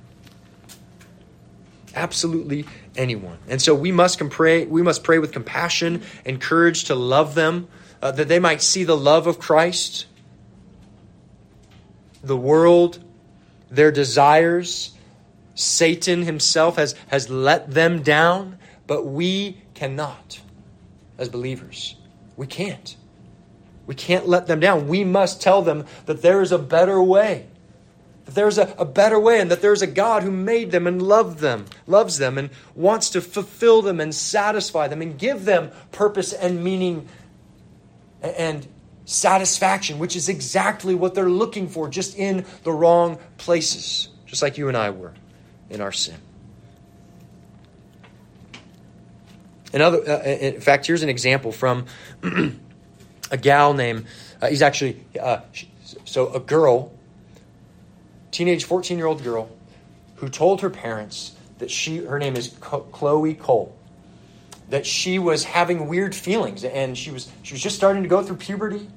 [1.95, 3.39] Absolutely anyone.
[3.49, 7.69] And so we must pray, we must pray with compassion and courage to love them,
[8.03, 10.07] uh, that they might see the love of Christ.
[12.23, 13.03] The world
[13.71, 14.93] their desires.
[15.55, 20.41] Satan himself has, has let them down, but we cannot
[21.19, 21.97] as believers.
[22.37, 22.97] We can't.
[23.87, 24.89] We can't let them down.
[24.89, 27.47] We must tell them that there is a better way.
[28.27, 31.01] That there's a, a better way and that there's a God who made them and
[31.01, 35.71] loved them, loves them and wants to fulfill them and satisfy them and give them
[35.93, 37.09] purpose and meaning
[38.21, 38.67] and
[39.07, 44.59] satisfaction, which is exactly what they're looking for, just in the wrong places, just like
[44.59, 45.15] you and I were
[45.71, 46.17] in our sin.
[49.73, 51.87] Another, uh, in fact, here's an example from
[53.31, 54.07] a gal named,
[54.43, 55.41] uh, he's actually, uh,
[56.05, 56.93] so a girl,
[58.31, 59.49] teenage 14 year old girl,
[60.17, 63.77] who told her parents that she, her name is Chloe Cole
[64.69, 68.23] that she was having weird feelings and she was she was just starting to go
[68.23, 68.89] through puberty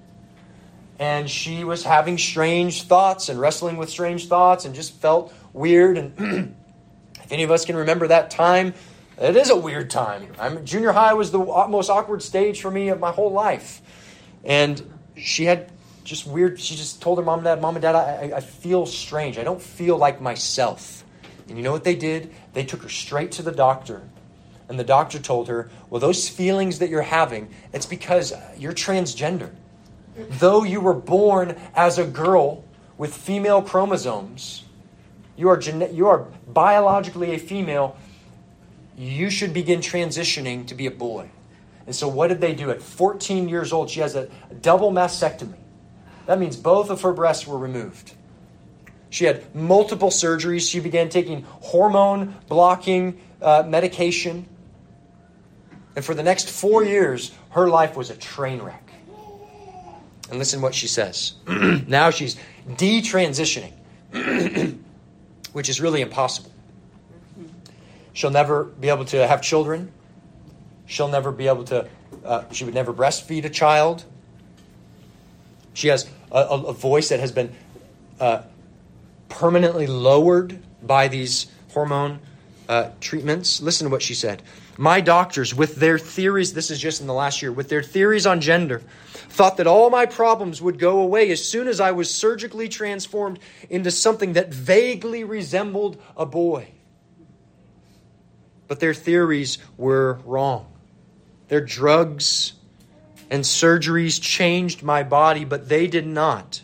[0.99, 5.97] and she was having strange thoughts and wrestling with strange thoughts and just felt weird.
[5.97, 6.55] And
[7.23, 8.73] if any of us can remember that time
[9.19, 10.31] it is a weird time.
[10.39, 13.81] I'm, junior high was the most awkward stage for me of my whole life.
[14.45, 14.81] And
[15.17, 15.71] she had
[16.05, 18.85] just weird she just told her mom and dad mom and dad I, I feel
[18.85, 19.37] strange.
[19.37, 21.03] I don't feel like myself.
[21.49, 22.33] And you know what they did?
[22.53, 24.01] They took her straight to the doctor.
[24.69, 29.51] And the doctor told her well those feelings that you're having it's because you're transgender
[30.29, 32.63] though you were born as a girl
[32.97, 34.63] with female chromosomes,
[35.37, 37.97] you are, gene- you are biologically a female,
[38.97, 41.29] you should begin transitioning to be a boy.
[41.85, 42.69] And so, what did they do?
[42.69, 44.27] At 14 years old, she has a
[44.61, 45.57] double mastectomy.
[46.25, 48.13] That means both of her breasts were removed.
[49.09, 50.69] She had multiple surgeries.
[50.69, 54.45] She began taking hormone blocking uh, medication.
[55.95, 58.88] And for the next four years, her life was a train wreck.
[60.29, 61.33] And listen what she says.
[61.47, 62.37] now she's
[62.67, 63.73] detransitioning,
[65.53, 66.51] which is really impossible.
[68.13, 69.91] She'll never be able to have children.
[70.85, 71.87] She'll never be able to,
[72.25, 74.03] uh, she would never breastfeed a child.
[75.73, 77.55] She has a, a, a voice that has been
[78.19, 78.41] uh,
[79.29, 82.19] permanently lowered by these hormone
[82.67, 83.61] uh, treatments.
[83.61, 84.43] Listen to what she said.
[84.77, 88.25] My doctors, with their theories, this is just in the last year, with their theories
[88.25, 88.81] on gender,
[89.39, 93.39] thought that all my problems would go away as soon as I was surgically transformed
[93.69, 96.67] into something that vaguely resembled a boy.
[98.67, 100.69] But their theories were wrong.
[101.47, 102.51] Their drugs
[103.29, 106.61] and surgeries changed my body, but they did not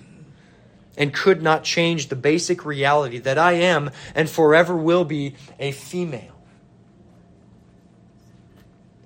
[0.98, 5.72] and could not change the basic reality that I am and forever will be a
[5.72, 6.36] female.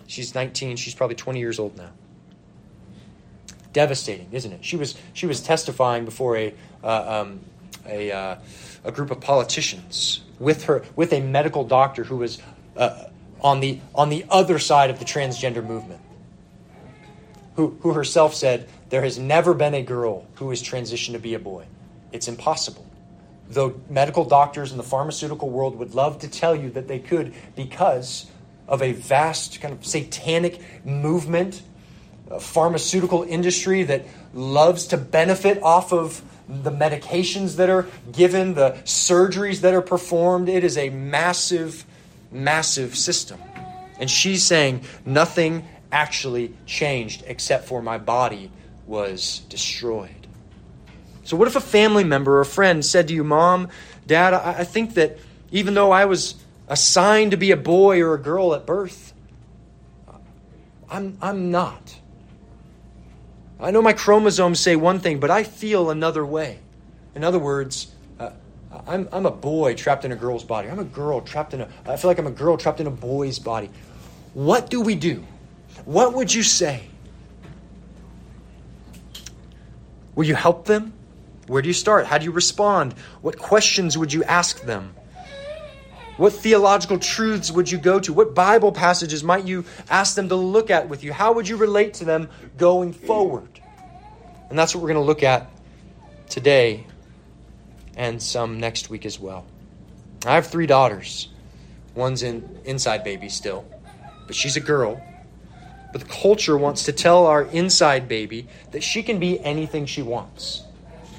[0.08, 0.76] She's 19.
[0.78, 1.92] She's probably 20 years old now.
[3.74, 4.66] Devastating, isn't it?
[4.66, 6.54] She was she was testifying before a
[6.84, 7.40] uh, um,
[7.86, 8.36] a uh,
[8.84, 12.42] a group of politicians with her with a medical doctor who was
[12.76, 13.06] uh,
[13.42, 16.02] on the on the other side of the transgender movement.
[17.56, 21.34] Who who herself said there has never been a girl who has transitioned to be
[21.34, 21.66] a boy.
[22.12, 22.90] It's impossible
[23.50, 27.34] though medical doctors in the pharmaceutical world would love to tell you that they could
[27.56, 28.28] because
[28.68, 31.62] of a vast kind of satanic movement
[32.40, 39.62] pharmaceutical industry that loves to benefit off of the medications that are given, the surgeries
[39.62, 40.50] that are performed.
[40.50, 41.86] It is a massive,
[42.32, 43.40] massive system.
[44.00, 48.52] And she's saying nothing actually changed except for my body
[48.86, 50.28] was destroyed.
[51.24, 53.70] So, what if a family member or a friend said to you, Mom,
[54.08, 55.20] Dad, I, I think that
[55.52, 56.36] even though I was
[56.68, 59.14] assigned to be a boy or a girl at birth,
[60.90, 61.99] I'm, I'm not.
[63.60, 66.60] I know my chromosomes say one thing, but I feel another way.
[67.14, 68.32] In other words, uh,
[68.88, 70.70] I'm, I'm a boy trapped in a girl's body.
[70.70, 72.92] I'm a girl trapped in a, I feel like I'm a girl trapped in a
[72.92, 73.70] boy's body.
[74.34, 75.26] What do we do?
[75.86, 76.84] What would you say?
[80.16, 80.94] Will you help them?
[81.48, 82.06] Where do you start?
[82.06, 82.94] How do you respond?
[83.22, 84.96] What questions would you ask them?
[86.20, 88.12] What theological truths would you go to?
[88.12, 91.14] What Bible passages might you ask them to look at with you?
[91.14, 93.48] How would you relate to them going forward?
[94.50, 95.50] And that's what we're going to look at
[96.28, 96.86] today
[97.96, 99.46] and some next week as well.
[100.26, 101.30] I have three daughters.
[101.96, 103.64] One's in inside baby still,
[104.28, 105.02] but she's a girl.
[105.94, 110.02] But the culture wants to tell our inside baby that she can be anything she
[110.02, 110.64] wants.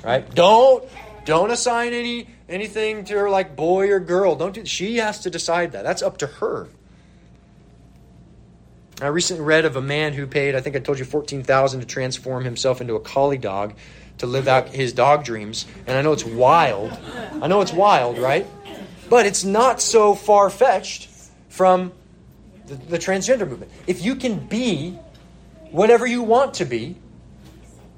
[0.05, 0.29] Right?
[0.35, 0.85] Don't
[1.25, 4.35] don't assign any anything to her like boy or girl.
[4.35, 5.85] Don't do, she has to decide that.
[5.85, 6.69] That's up to her.
[9.01, 11.81] I recently read of a man who paid, I think I told you, fourteen thousand
[11.81, 13.75] to transform himself into a collie dog
[14.19, 15.65] to live out his dog dreams.
[15.87, 16.93] And I know it's wild.
[17.41, 18.47] I know it's wild, right?
[19.09, 21.09] But it's not so far fetched
[21.49, 21.93] from
[22.67, 23.73] the, the transgender movement.
[23.87, 24.99] If you can be
[25.71, 26.97] whatever you want to be,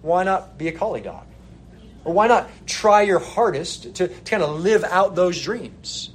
[0.03, 1.27] why not be a collie dog?
[2.05, 6.11] Or why not try your hardest to, to kind of live out those dreams?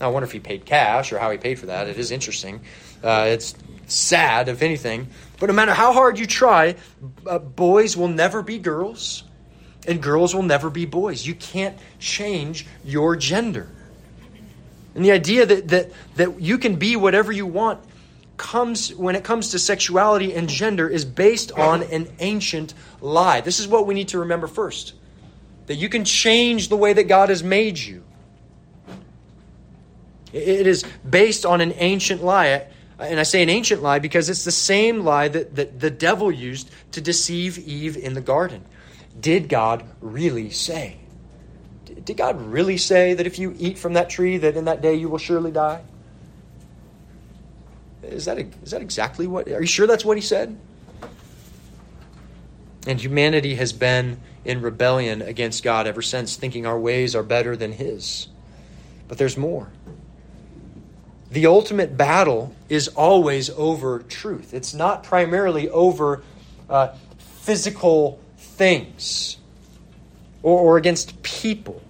[0.00, 1.88] Now, I wonder if he paid cash or how he paid for that.
[1.88, 2.60] It is interesting.
[3.02, 3.54] Uh, it's
[3.86, 5.08] sad, if anything.
[5.38, 6.76] But no matter how hard you try,
[7.26, 9.24] uh, boys will never be girls,
[9.86, 11.26] and girls will never be boys.
[11.26, 13.68] You can't change your gender.
[14.94, 17.80] And the idea that, that, that you can be whatever you want
[18.36, 23.40] comes when it comes to sexuality and gender is based on an ancient lie.
[23.40, 24.94] This is what we need to remember first.
[25.66, 28.04] That you can change the way that God has made you.
[30.32, 32.66] It is based on an ancient lie.
[32.98, 36.30] And I say an ancient lie because it's the same lie that, that the devil
[36.30, 38.64] used to deceive Eve in the garden.
[39.18, 40.96] Did God really say?
[41.84, 44.94] Did God really say that if you eat from that tree, that in that day
[44.94, 45.82] you will surely die?
[48.12, 49.48] Is that, is that exactly what?
[49.48, 50.58] Are you sure that's what he said?
[52.86, 57.56] And humanity has been in rebellion against God ever since, thinking our ways are better
[57.56, 58.28] than his.
[59.08, 59.70] But there's more.
[61.30, 66.22] The ultimate battle is always over truth, it's not primarily over
[66.70, 69.36] uh, physical things
[70.42, 71.82] or, or against people.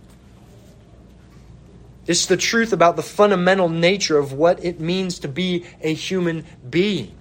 [2.07, 6.45] It's the truth about the fundamental nature of what it means to be a human
[6.69, 7.15] being.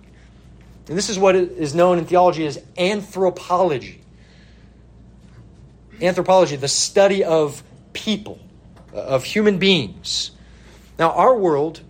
[0.87, 4.01] And this is what is known in theology as anthropology.
[6.01, 7.63] Anthropology, the study of
[7.93, 8.39] people,
[8.93, 10.31] of human beings.
[10.99, 11.81] Now, our world,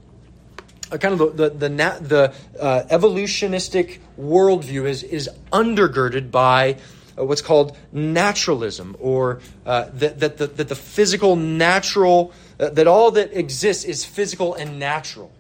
[0.92, 1.70] uh, kind of the, the, the,
[2.02, 6.78] the uh, evolutionistic worldview, is, is undergirded by
[7.18, 12.88] uh, what's called naturalism, or uh, that, that, the, that the physical, natural uh, that
[12.88, 15.32] all that exists is physical and natural,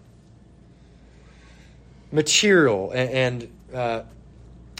[2.11, 4.01] material, and and, uh,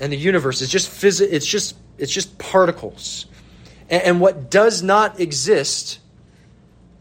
[0.02, 3.26] and the universe is just phys- It's just it's just particles,
[3.90, 6.00] and, and what does not exist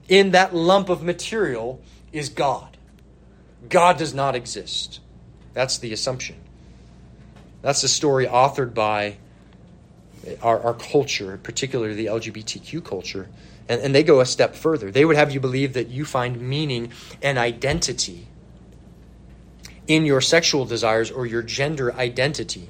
[0.08, 1.80] in that lump of material
[2.12, 2.76] is God.
[3.68, 5.00] God does not exist.
[5.54, 6.36] That's the assumption.
[7.62, 9.16] That's the story authored by
[10.42, 13.28] our, our culture, particularly the LGBTQ culture,
[13.68, 14.90] and, and they go a step further.
[14.90, 16.92] They would have you believe that you find meaning
[17.22, 18.26] and identity
[19.86, 22.68] in your sexual desires or your gender identity.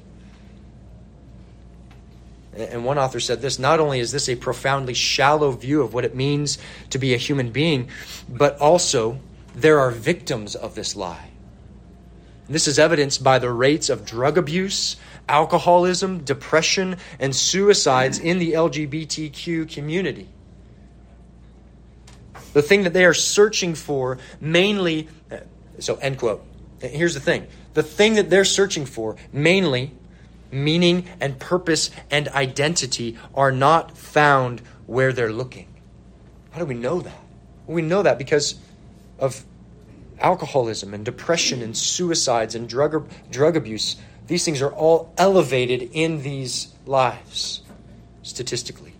[2.55, 6.05] And one author said this not only is this a profoundly shallow view of what
[6.05, 6.57] it means
[6.91, 7.89] to be a human being,
[8.29, 9.19] but also
[9.53, 11.29] there are victims of this lie.
[12.47, 14.95] And this is evidenced by the rates of drug abuse,
[15.27, 20.29] alcoholism, depression, and suicides in the LGBTQ community
[22.55, 25.09] the thing that they are searching for mainly.
[25.79, 26.41] So, end quote.
[26.79, 29.91] Here's the thing the thing that they're searching for mainly,
[30.51, 35.67] meaning and purpose and identity, are not found where they're looking.
[36.51, 37.19] How do we know that?
[37.67, 38.55] We know that because
[39.19, 39.43] of
[40.19, 43.97] alcoholism and depression and suicides and drug, drug abuse
[44.27, 47.61] these things are all elevated in these lives,
[48.23, 48.93] statistically.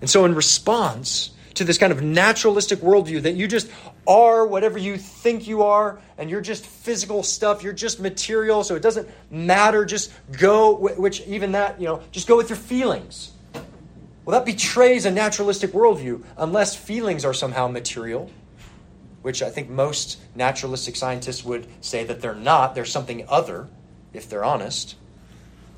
[0.00, 3.70] And so, in response to this kind of naturalistic worldview that you just
[4.06, 8.76] are whatever you think you are, and you're just physical stuff, you're just material, so
[8.76, 13.32] it doesn't matter, just go, which even that, you know, just go with your feelings.
[14.24, 18.30] Well, that betrays a naturalistic worldview unless feelings are somehow material,
[19.22, 22.74] which I think most naturalistic scientists would say that they're not.
[22.74, 23.68] They're something other,
[24.12, 24.96] if they're honest.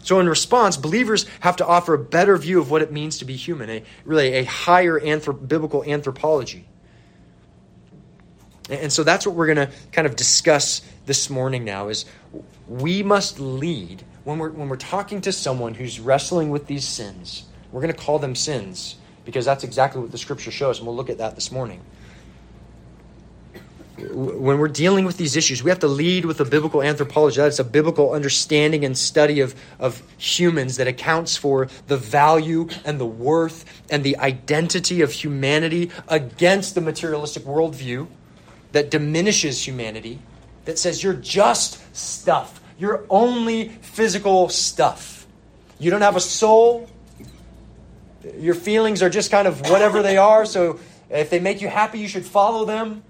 [0.03, 3.25] So, in response, believers have to offer a better view of what it means to
[3.25, 6.67] be human, a really a higher anthrop- biblical anthropology.
[8.71, 12.05] And so that's what we're going to kind of discuss this morning now is
[12.69, 17.45] we must lead when we're when we're talking to someone who's wrestling with these sins
[17.73, 20.97] we're going to call them sins because that's exactly what the scripture shows, and we'll
[20.97, 21.83] look at that this morning.
[23.99, 27.41] When we're dealing with these issues, we have to lead with a biblical anthropology.
[27.41, 33.01] That's a biblical understanding and study of, of humans that accounts for the value and
[33.01, 38.07] the worth and the identity of humanity against the materialistic worldview
[38.73, 40.21] that diminishes humanity,
[40.65, 42.61] that says you're just stuff.
[42.79, 45.27] You're only physical stuff.
[45.79, 46.89] You don't have a soul
[48.37, 50.81] your feelings are just kind of whatever they are, so
[51.11, 53.03] if they make you happy, you should follow them.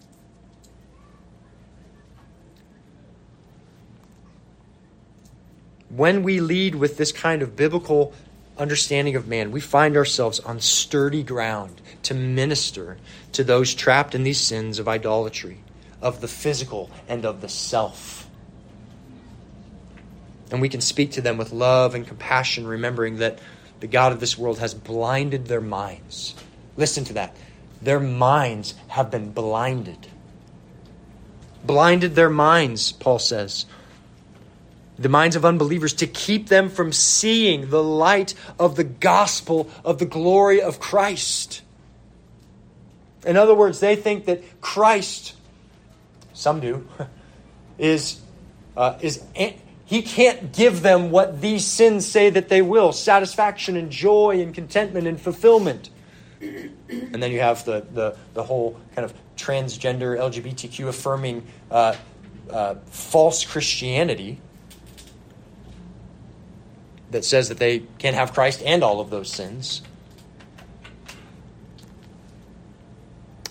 [5.91, 8.13] When we lead with this kind of biblical
[8.59, 12.99] understanding of man, we find ourselves on sturdy ground to minister
[13.33, 15.59] to those trapped in these sins of idolatry,
[16.03, 18.29] of the physical, and of the self.
[20.51, 23.39] And we can speak to them with love and compassion, remembering that
[23.81, 26.35] the God of this world has blinded their minds.
[26.77, 27.37] Listen to that.
[27.81, 30.09] Their minds have been blinded.
[31.65, 33.67] Blinded their minds, Paul says.
[34.99, 39.99] The minds of unbelievers to keep them from seeing the light of the gospel of
[39.99, 41.63] the glory of Christ.
[43.25, 45.35] In other words, they think that Christ,
[46.33, 46.89] some do,
[47.79, 48.21] is,
[48.77, 49.23] uh, is
[49.85, 54.55] he can't give them what these sins say that they will satisfaction and joy and
[54.55, 55.91] contentment and fulfillment.
[56.91, 61.95] And then you have the, the, the whole kind of transgender, LGBTQ affirming uh,
[62.51, 64.41] uh, false Christianity
[67.11, 69.83] that says that they can have Christ and all of those sins.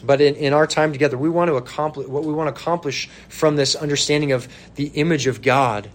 [0.03, 3.09] But in, in our time together, we want to accomplish what we want to accomplish
[3.29, 5.89] from this understanding of the image of God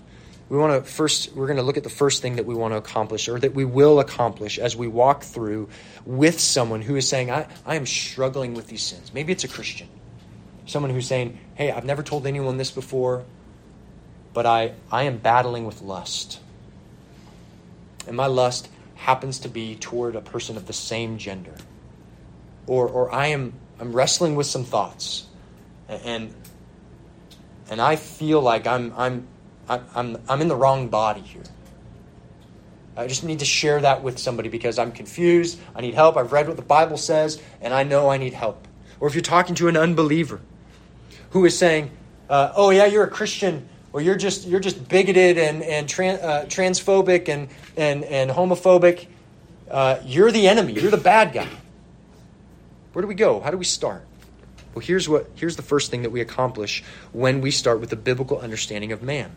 [0.53, 2.75] we want to first we're going to look at the first thing that we want
[2.75, 5.71] to accomplish or that we will accomplish as we walk through
[6.05, 9.15] with someone who is saying i, I am struggling with these sins.
[9.15, 9.89] Maybe it's a christian.
[10.67, 13.25] Someone who's saying hey i've never told anyone this before
[14.35, 16.39] but i i am battling with lust
[18.07, 21.55] and my lust happens to be toward a person of the same gender
[22.67, 25.27] or or i am i'm wrestling with some thoughts
[25.89, 26.35] and
[27.71, 29.27] and i feel like i'm i'm
[29.69, 31.43] I'm, I'm in the wrong body here.
[32.97, 35.59] I just need to share that with somebody because I'm confused.
[35.75, 36.17] I need help.
[36.17, 38.69] I've read what the Bible says, and I know I need help.
[39.01, 40.41] Or if you're talking to an unbeliever
[41.31, 41.91] who is saying,
[42.29, 46.45] uh, "Oh yeah, you're a Christian," or "You're just you're just bigoted and and uh,
[46.47, 49.07] transphobic and and and homophobic,"
[49.71, 50.73] uh, you're the enemy.
[50.75, 51.49] You're the bad guy.
[52.93, 53.41] Where do we go?
[53.41, 54.05] How do we start?
[54.75, 56.83] Well, here's what here's the first thing that we accomplish
[57.13, 59.37] when we start with the biblical understanding of man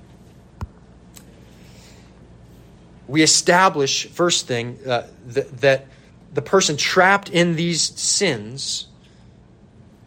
[3.08, 5.86] we establish, first thing, uh, th- that
[6.34, 8.88] the person trapped in these sins,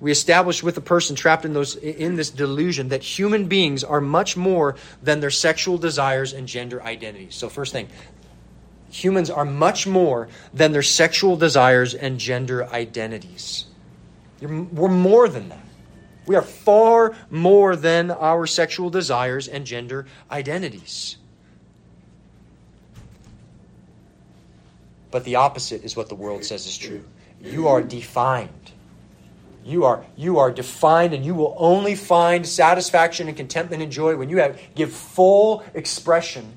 [0.00, 4.00] we establish with the person trapped in those in this delusion that human beings are
[4.00, 7.34] much more than their sexual desires and gender identities.
[7.34, 7.88] So first thing,
[8.90, 13.64] humans are much more than their sexual desires and gender identities.
[14.40, 15.64] We're more than that.
[16.26, 21.16] We are far more than our sexual desires and gender identities.
[25.10, 27.02] But the opposite is what the world says is true.
[27.42, 28.72] You are defined.
[29.68, 34.16] You are, you are defined, and you will only find satisfaction and contentment and joy
[34.16, 36.54] when you have, give full expression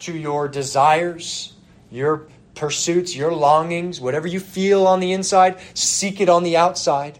[0.00, 1.54] to your desires,
[1.90, 7.18] your pursuits, your longings, whatever you feel on the inside, seek it on the outside,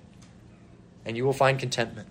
[1.07, 2.09] and you will find contentment.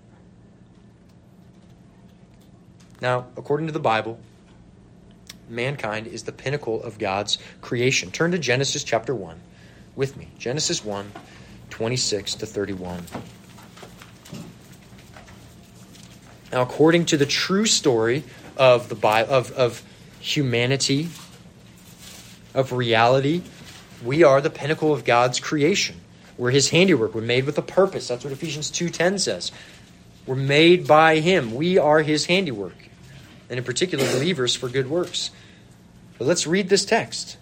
[3.01, 4.19] Now, according to the Bible,
[5.47, 8.09] mankind is the pinnacle of God's creation.
[8.09, 9.39] Turn to Genesis chapter 1
[9.95, 10.29] with me.
[10.39, 11.11] Genesis 1
[11.75, 13.03] 26 to 31.
[16.51, 18.23] Now, according to the true story
[18.57, 19.83] of the Bible, of, of
[20.19, 21.09] humanity,
[22.55, 23.41] of reality.
[24.03, 25.97] We are the pinnacle of God's creation.
[26.37, 27.13] We're his handiwork.
[27.13, 28.07] We're made with a purpose.
[28.07, 29.51] That's what Ephesians 2.10 says.
[30.25, 31.53] We're made by him.
[31.53, 32.89] We are his handiwork.
[33.49, 35.29] And in particular, believers for good works.
[36.17, 37.37] But let's read this text.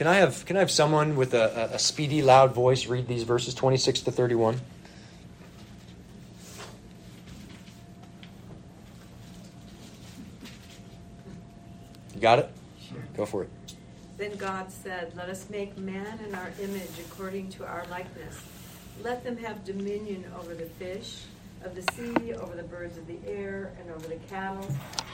[0.00, 3.22] Can I have, can I have someone with a, a speedy, loud voice read these
[3.24, 4.58] verses 26 to 31?
[12.14, 12.48] You got it?
[12.88, 13.02] Sure.
[13.14, 13.50] Go for it.
[14.16, 18.40] Then God said, Let us make man in our image according to our likeness.
[19.02, 21.24] Let them have dominion over the fish
[21.62, 24.66] of the sea, over the birds of the air, and over the cattle,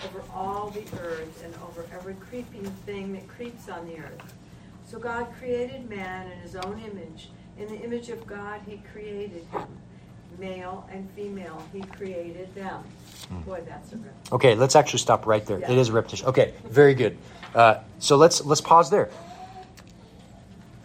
[0.05, 4.35] over all the earth, and over every creeping thing that creeps on the earth.
[4.87, 7.31] So God created man in his own image.
[7.59, 9.67] In the image of God, he created him.
[10.39, 12.85] Male and female, he created them.
[13.47, 14.13] Boy, that's a rip.
[14.33, 15.59] Okay, let's actually stop right there.
[15.59, 15.73] Yeah.
[15.73, 16.27] It is a repetition.
[16.29, 17.17] Okay, very good.
[17.55, 19.09] Uh, so let's let's pause there.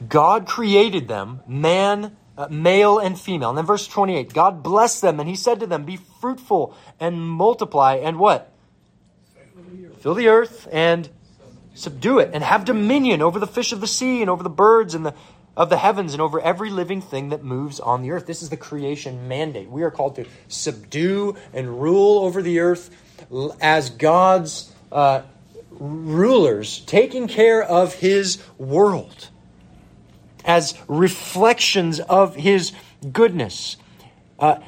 [0.07, 3.49] God created them, man, uh, male and female.
[3.49, 7.21] And then verse 28, God blessed them and he said to them, Be fruitful and
[7.21, 8.51] multiply and what?
[9.99, 11.09] Fill the earth and
[11.73, 14.93] subdue it and have dominion over the fish of the sea and over the birds
[14.93, 15.13] and the
[15.55, 18.25] of the heavens and over every living thing that moves on the earth.
[18.25, 19.69] This is the creation mandate.
[19.69, 22.89] We are called to subdue and rule over the earth
[23.59, 25.23] as God's uh,
[25.71, 29.29] rulers, taking care of His world
[30.45, 32.71] as reflections of His
[33.11, 33.77] goodness.
[34.39, 34.59] Uh,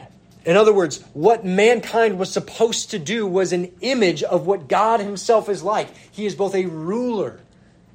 [0.45, 4.99] in other words, what mankind was supposed to do was an image of what God
[4.99, 5.87] Himself is like.
[6.11, 7.39] He is both a ruler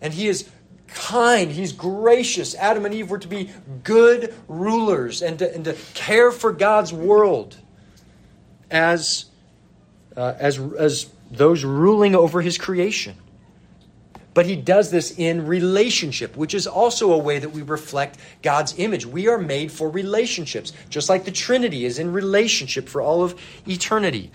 [0.00, 0.48] and He is
[0.86, 2.54] kind, He's gracious.
[2.54, 3.50] Adam and Eve were to be
[3.84, 7.56] good rulers and to, and to care for God's world
[8.70, 9.26] as,
[10.16, 13.16] uh, as, as those ruling over His creation.
[14.38, 18.78] But he does this in relationship, which is also a way that we reflect God's
[18.78, 19.04] image.
[19.04, 23.34] We are made for relationships, just like the Trinity is in relationship for all of
[23.66, 24.30] eternity.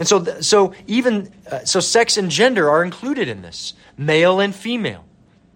[0.00, 4.52] And so, so even uh, so, sex and gender are included in this, male and
[4.52, 5.04] female.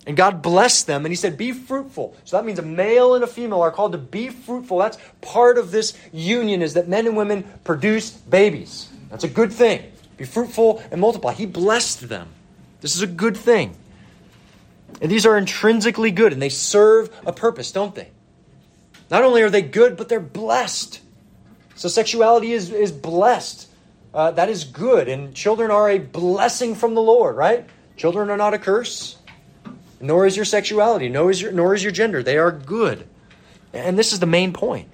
[0.07, 3.25] And God blessed them, and He said, "Be fruitful." So that means a male and
[3.25, 4.79] a female are called to be fruitful.
[4.79, 8.89] That's part of this union: is that men and women produce babies.
[9.11, 9.83] That's a good thing.
[10.17, 11.33] Be fruitful and multiply.
[11.33, 12.29] He blessed them.
[12.83, 13.75] This is a good thing.
[15.01, 18.09] And these are intrinsically good, and they serve a purpose, don't they?
[19.11, 21.01] Not only are they good, but they're blessed.
[21.75, 23.69] So sexuality is, is blessed.
[24.13, 27.65] Uh, that is good, and children are a blessing from the Lord, right?
[27.97, 29.17] Children are not a curse,
[30.01, 32.23] nor is your sexuality, nor is your, nor is your gender.
[32.23, 33.07] They are good.
[33.73, 34.89] And this is the main point.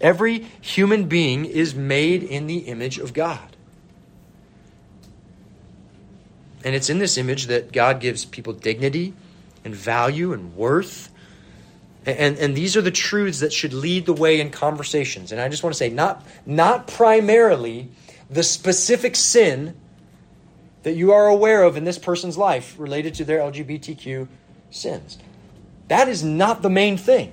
[0.00, 3.56] Every human being is made in the image of God.
[6.64, 9.14] And it's in this image that God gives people dignity
[9.64, 11.10] and value and worth.
[12.06, 15.32] And, and these are the truths that should lead the way in conversations.
[15.32, 17.88] And I just want to say, not, not primarily
[18.30, 19.74] the specific sin
[20.82, 24.28] that you are aware of in this person's life related to their LGBTQ
[24.70, 25.18] sins.
[25.88, 27.32] That is not the main thing.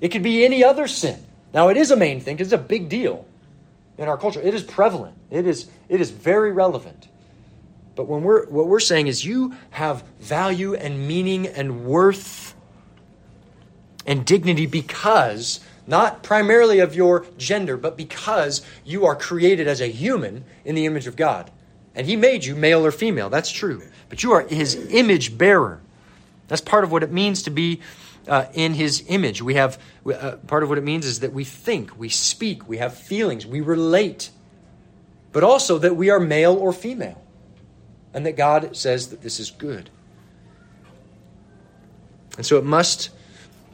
[0.00, 1.22] It could be any other sin.
[1.52, 3.26] Now, it is a main thing because it's a big deal
[3.98, 4.40] in our culture.
[4.40, 5.16] It is prevalent.
[5.30, 7.08] It is, it is very relevant.
[7.96, 12.54] But when we're what we're saying is you have value and meaning and worth
[14.06, 19.86] and dignity because not primarily of your gender, but because you are created as a
[19.86, 21.50] human in the image of God.
[21.94, 23.30] And he made you male or female.
[23.30, 23.82] That's true.
[24.10, 25.80] But you are his image bearer.
[26.48, 27.80] That's part of what it means to be
[28.28, 29.40] uh, in his image.
[29.40, 32.76] We have uh, part of what it means is that we think, we speak, we
[32.76, 34.30] have feelings, we relate,
[35.32, 37.22] but also that we are male or female
[38.16, 39.90] and that God says that this is good.
[42.38, 43.10] And so it must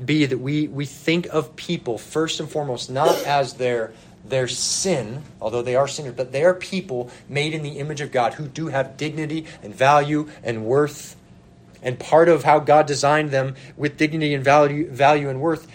[0.04, 3.92] be that we, we think of people first and foremost not as their,
[4.24, 8.10] their sin, although they are sinners, but they are people made in the image of
[8.10, 11.14] God who do have dignity and value and worth.
[11.80, 15.68] And part of how God designed them with dignity and value, value and worth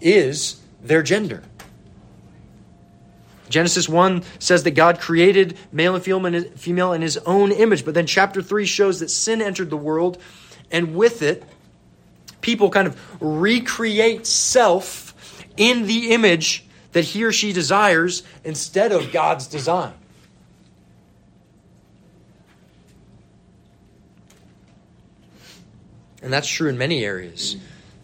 [0.00, 1.44] is their gender.
[3.48, 8.06] Genesis 1 says that God created male and female in his own image, but then
[8.06, 10.18] chapter 3 shows that sin entered the world,
[10.70, 11.42] and with it,
[12.40, 15.14] people kind of recreate self
[15.56, 19.92] in the image that he or she desires instead of God's design.
[26.22, 27.56] And that's true in many areas.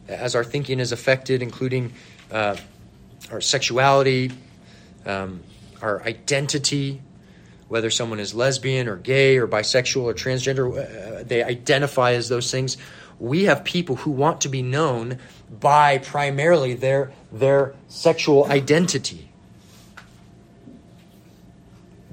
[0.09, 1.92] As our thinking is affected, including
[2.30, 2.57] uh,
[3.30, 4.30] our sexuality,
[5.07, 5.40] um,
[5.82, 7.00] our identity,
[7.68, 12.50] whether someone is lesbian or gay or bisexual or transgender, uh, they identify as those
[12.50, 12.76] things.
[13.18, 15.18] We have people who want to be known
[15.61, 19.28] by primarily their, their sexual identity.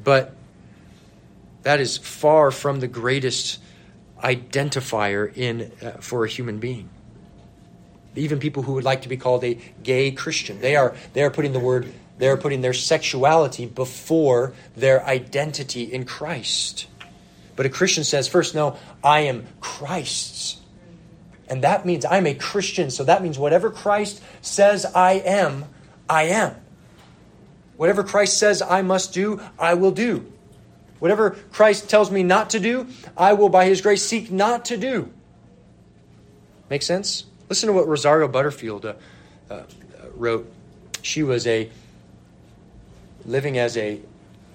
[0.04, 0.36] But
[1.64, 3.60] that is far from the greatest
[4.24, 6.90] identifier in, uh, for a human being.
[8.16, 11.30] Even people who would like to be called a gay Christian, they are, they are
[11.30, 16.88] putting the word, they are putting their sexuality before their identity in Christ.
[17.56, 20.58] But a Christian says, first, no, I am Christ's.
[21.48, 22.92] And that means I'm a Christian.
[22.92, 25.66] So that means whatever Christ says I am,
[26.10, 26.56] I am.
[27.76, 30.32] Whatever Christ says I must do, I will do.
[31.00, 32.88] Whatever Christ tells me not to do,
[33.18, 35.12] I will, by His grace, seek not to do.
[36.70, 37.26] Make sense?
[37.50, 38.94] Listen to what Rosario Butterfield uh,
[39.50, 39.64] uh,
[40.16, 40.50] wrote.
[41.02, 41.70] She was a
[43.26, 44.00] living as a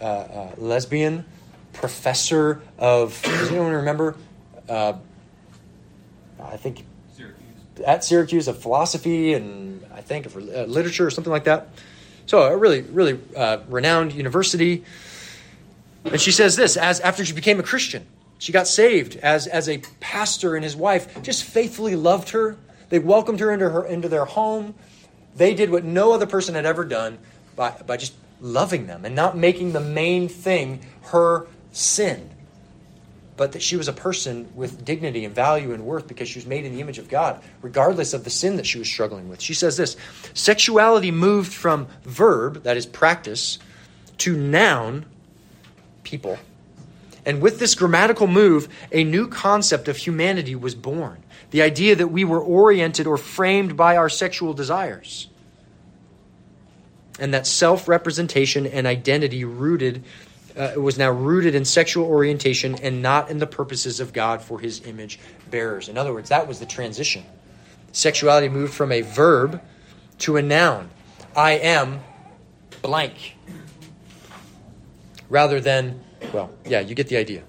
[0.01, 1.25] uh, uh lesbian
[1.73, 3.21] professor of.
[3.23, 4.17] Does anyone remember?
[4.69, 4.95] Uh,
[6.43, 6.85] I think
[7.17, 7.81] Syracuse.
[7.85, 11.69] at Syracuse of philosophy and I think of uh, literature or something like that.
[12.27, 14.85] So a really, really uh, renowned university.
[16.05, 18.07] And she says this: as after she became a Christian,
[18.39, 22.57] she got saved as as a pastor and his wife just faithfully loved her.
[22.89, 24.75] They welcomed her into her into their home.
[25.35, 27.19] They did what no other person had ever done
[27.55, 32.30] by by just loving them and not making the main thing her sin
[33.37, 36.47] but that she was a person with dignity and value and worth because she was
[36.47, 39.41] made in the image of God, regardless of the sin that she was struggling with.
[39.41, 39.97] She says this
[40.34, 43.59] sexuality moved from verb, that is practice,
[44.18, 45.05] to noun,
[46.03, 46.39] people.
[47.26, 51.22] And with this grammatical move, a new concept of humanity was born
[51.53, 55.28] the idea that we were oriented or framed by our sexual desires.
[57.19, 60.05] And that self representation and identity rooted
[60.57, 64.59] uh, was now rooted in sexual orientation and not in the purposes of God for
[64.59, 65.19] his image
[65.51, 65.89] bearers.
[65.89, 67.25] In other words, that was the transition.
[67.93, 69.61] Sexuality moved from a verb
[70.19, 70.91] to a noun.
[71.35, 72.01] I am
[72.83, 73.37] blank.
[75.29, 76.01] Rather than,
[76.33, 77.43] well, yeah, you get the idea.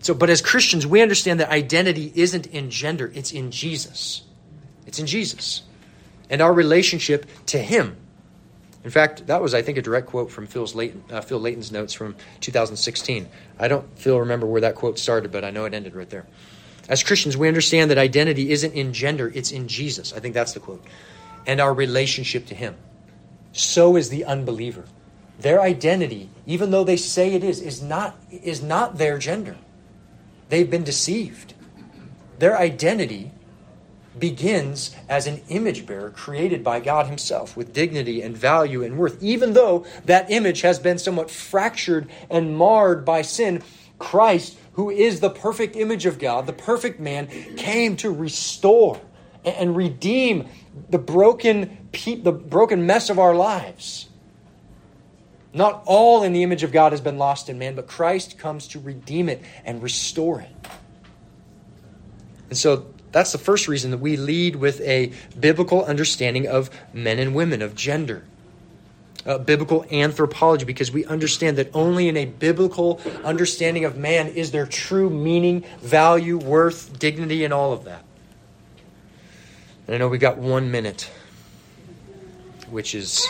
[0.00, 4.22] So, but as Christians, we understand that identity isn't in gender, it's in Jesus.
[4.86, 5.62] It's in Jesus.
[6.30, 7.96] And our relationship to Him.
[8.84, 11.72] In fact, that was, I think, a direct quote from Phil's Layton, uh, Phil Layton's
[11.72, 13.28] notes from 2016.
[13.58, 16.26] I don't, Phil, remember where that quote started, but I know it ended right there.
[16.88, 20.12] As Christians, we understand that identity isn't in gender, it's in Jesus.
[20.12, 20.84] I think that's the quote.
[21.46, 22.76] And our relationship to Him.
[23.52, 24.84] So is the unbeliever.
[25.38, 29.56] Their identity, even though they say it is, is not, is not their gender.
[30.50, 31.54] They've been deceived.
[32.38, 33.32] Their identity
[34.18, 39.22] begins as an image bearer created by God Himself with dignity and value and worth.
[39.22, 43.62] Even though that image has been somewhat fractured and marred by sin,
[43.98, 49.00] Christ, who is the perfect image of God, the perfect man, came to restore
[49.44, 50.48] and redeem
[50.90, 54.08] the broken, the broken mess of our lives.
[55.52, 58.66] Not all in the image of God has been lost in man, but Christ comes
[58.68, 60.50] to redeem it and restore it.
[62.50, 67.20] And so that's the first reason that we lead with a biblical understanding of men
[67.20, 68.24] and women, of gender.
[69.24, 74.50] Uh, biblical anthropology, because we understand that only in a biblical understanding of man is
[74.50, 78.04] there true meaning, value, worth, dignity, and all of that.
[79.86, 81.08] And I know we got one minute,
[82.68, 83.28] which is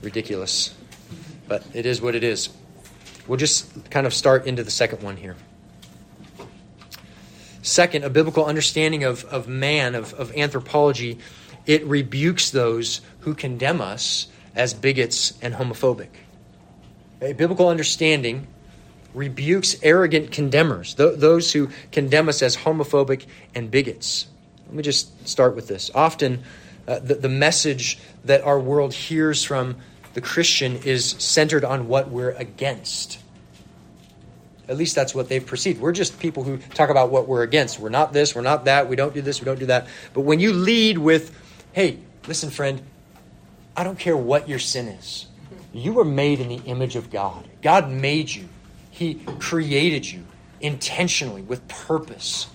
[0.00, 0.74] ridiculous,
[1.46, 2.48] but it is what it is.
[3.28, 5.36] We'll just kind of start into the second one here.
[7.66, 11.18] Second, a biblical understanding of, of man, of, of anthropology,
[11.66, 16.10] it rebukes those who condemn us as bigots and homophobic.
[17.20, 18.46] A biblical understanding
[19.14, 24.28] rebukes arrogant condemners, th- those who condemn us as homophobic and bigots.
[24.66, 25.90] Let me just start with this.
[25.92, 26.44] Often,
[26.86, 29.74] uh, the, the message that our world hears from
[30.14, 33.18] the Christian is centered on what we're against.
[34.68, 35.80] At least that's what they've perceived.
[35.80, 37.78] We're just people who talk about what we're against.
[37.78, 39.86] We're not this, we're not that, we don't do this, we don't do that.
[40.12, 41.36] But when you lead with,
[41.72, 42.82] hey, listen, friend,
[43.76, 45.26] I don't care what your sin is.
[45.72, 47.48] You were made in the image of God.
[47.62, 48.48] God made you,
[48.90, 50.24] He created you
[50.60, 52.48] intentionally with purpose.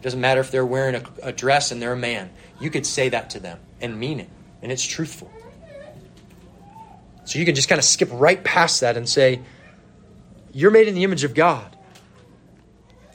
[0.00, 2.30] It Doesn't matter if they're wearing a, a dress and they're a man.
[2.58, 4.28] You could say that to them and mean it,
[4.62, 5.30] and it's truthful.
[7.24, 9.40] So you can just kind of skip right past that and say,
[10.52, 11.76] you're made in the image of God.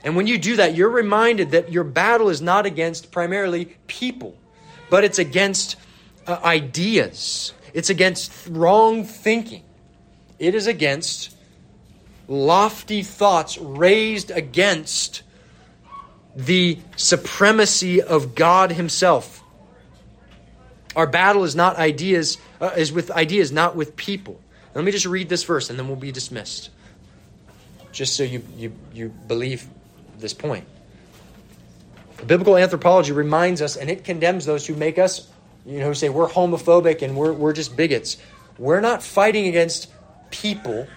[0.04, 4.38] And when you do that, you're reminded that your battle is not against primarily people,
[4.90, 5.78] but it's against
[6.28, 9.64] uh, ideas, it's against wrong thinking,
[10.38, 11.36] It is against
[12.28, 15.24] lofty thoughts raised against
[16.36, 19.44] the supremacy of God Himself.
[20.96, 24.40] Our battle is not ideas, uh, is with ideas, not with people.
[24.74, 26.70] Let me just read this verse and then we'll be dismissed.
[27.96, 29.66] Just so you, you, you believe
[30.20, 30.66] this point.
[32.28, 35.30] Biblical anthropology reminds us, and it condemns those who make us,
[35.66, 38.18] you know, who say we're homophobic and we're, we're just bigots.
[38.58, 39.94] We're not fighting against
[40.30, 40.88] people,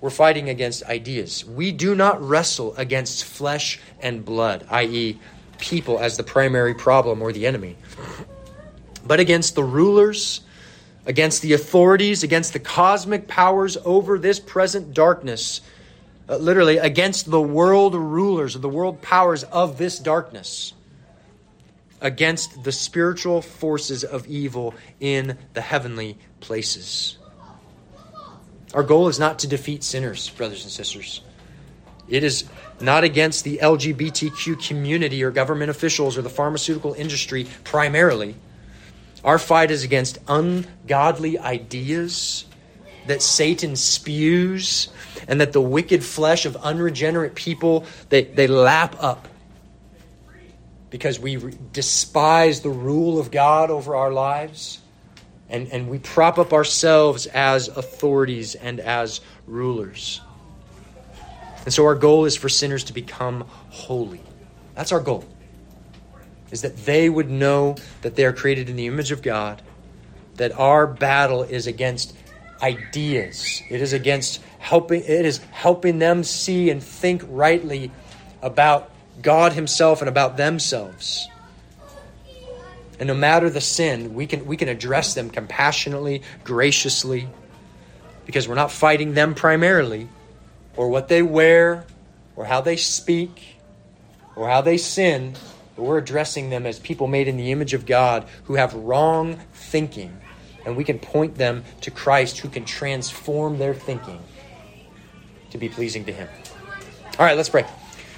[0.00, 1.44] we're fighting against ideas.
[1.44, 5.20] We do not wrestle against flesh and blood, i.e.,
[5.58, 7.76] people as the primary problem or the enemy,
[9.06, 10.40] but against the rulers,
[11.06, 15.60] against the authorities, against the cosmic powers over this present darkness,
[16.28, 20.74] uh, literally, against the world rulers, the world powers of this darkness,
[22.00, 27.16] against the spiritual forces of evil in the heavenly places.
[28.74, 31.22] Our goal is not to defeat sinners, brothers and sisters.
[32.08, 32.44] It is
[32.80, 38.34] not against the LGBTQ community or government officials or the pharmaceutical industry primarily.
[39.26, 42.46] Our fight is against ungodly ideas
[43.08, 44.88] that Satan spews
[45.26, 49.26] and that the wicked flesh of unregenerate people they, they lap up
[50.90, 54.80] because we re- despise the rule of God over our lives
[55.48, 60.20] and, and we prop up ourselves as authorities and as rulers.
[61.64, 64.20] And so our goal is for sinners to become holy.
[64.76, 65.24] That's our goal.
[66.50, 69.62] Is that they would know that they are created in the image of God,
[70.36, 72.14] that our battle is against
[72.62, 73.62] ideas.
[73.68, 77.90] It is against helping it is helping them see and think rightly
[78.42, 78.90] about
[79.22, 81.28] God himself and about themselves.
[82.98, 87.28] And no matter the sin, we can we can address them compassionately, graciously,
[88.24, 90.08] because we're not fighting them primarily
[90.76, 91.84] or what they wear,
[92.36, 93.56] or how they speak,
[94.36, 95.34] or how they sin,
[95.76, 99.38] but we're addressing them as people made in the image of God who have wrong
[99.52, 100.18] thinking.
[100.64, 104.20] And we can point them to Christ who can transform their thinking
[105.50, 106.28] to be pleasing to Him.
[107.18, 107.64] All right, let's pray.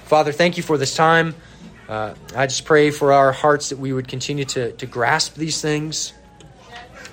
[0.05, 1.35] Father, thank you for this time.
[1.87, 5.61] Uh, I just pray for our hearts that we would continue to, to grasp these
[5.61, 6.13] things.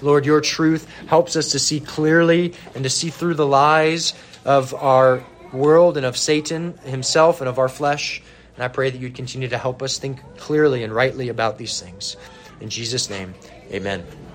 [0.02, 4.12] Lord, your truth helps us to see clearly and to see through the lies
[4.44, 8.22] of our world and of Satan himself and of our flesh.
[8.56, 11.80] And I pray that you'd continue to help us think clearly and rightly about these
[11.80, 12.16] things.
[12.60, 13.34] In Jesus' name,
[13.70, 14.25] amen.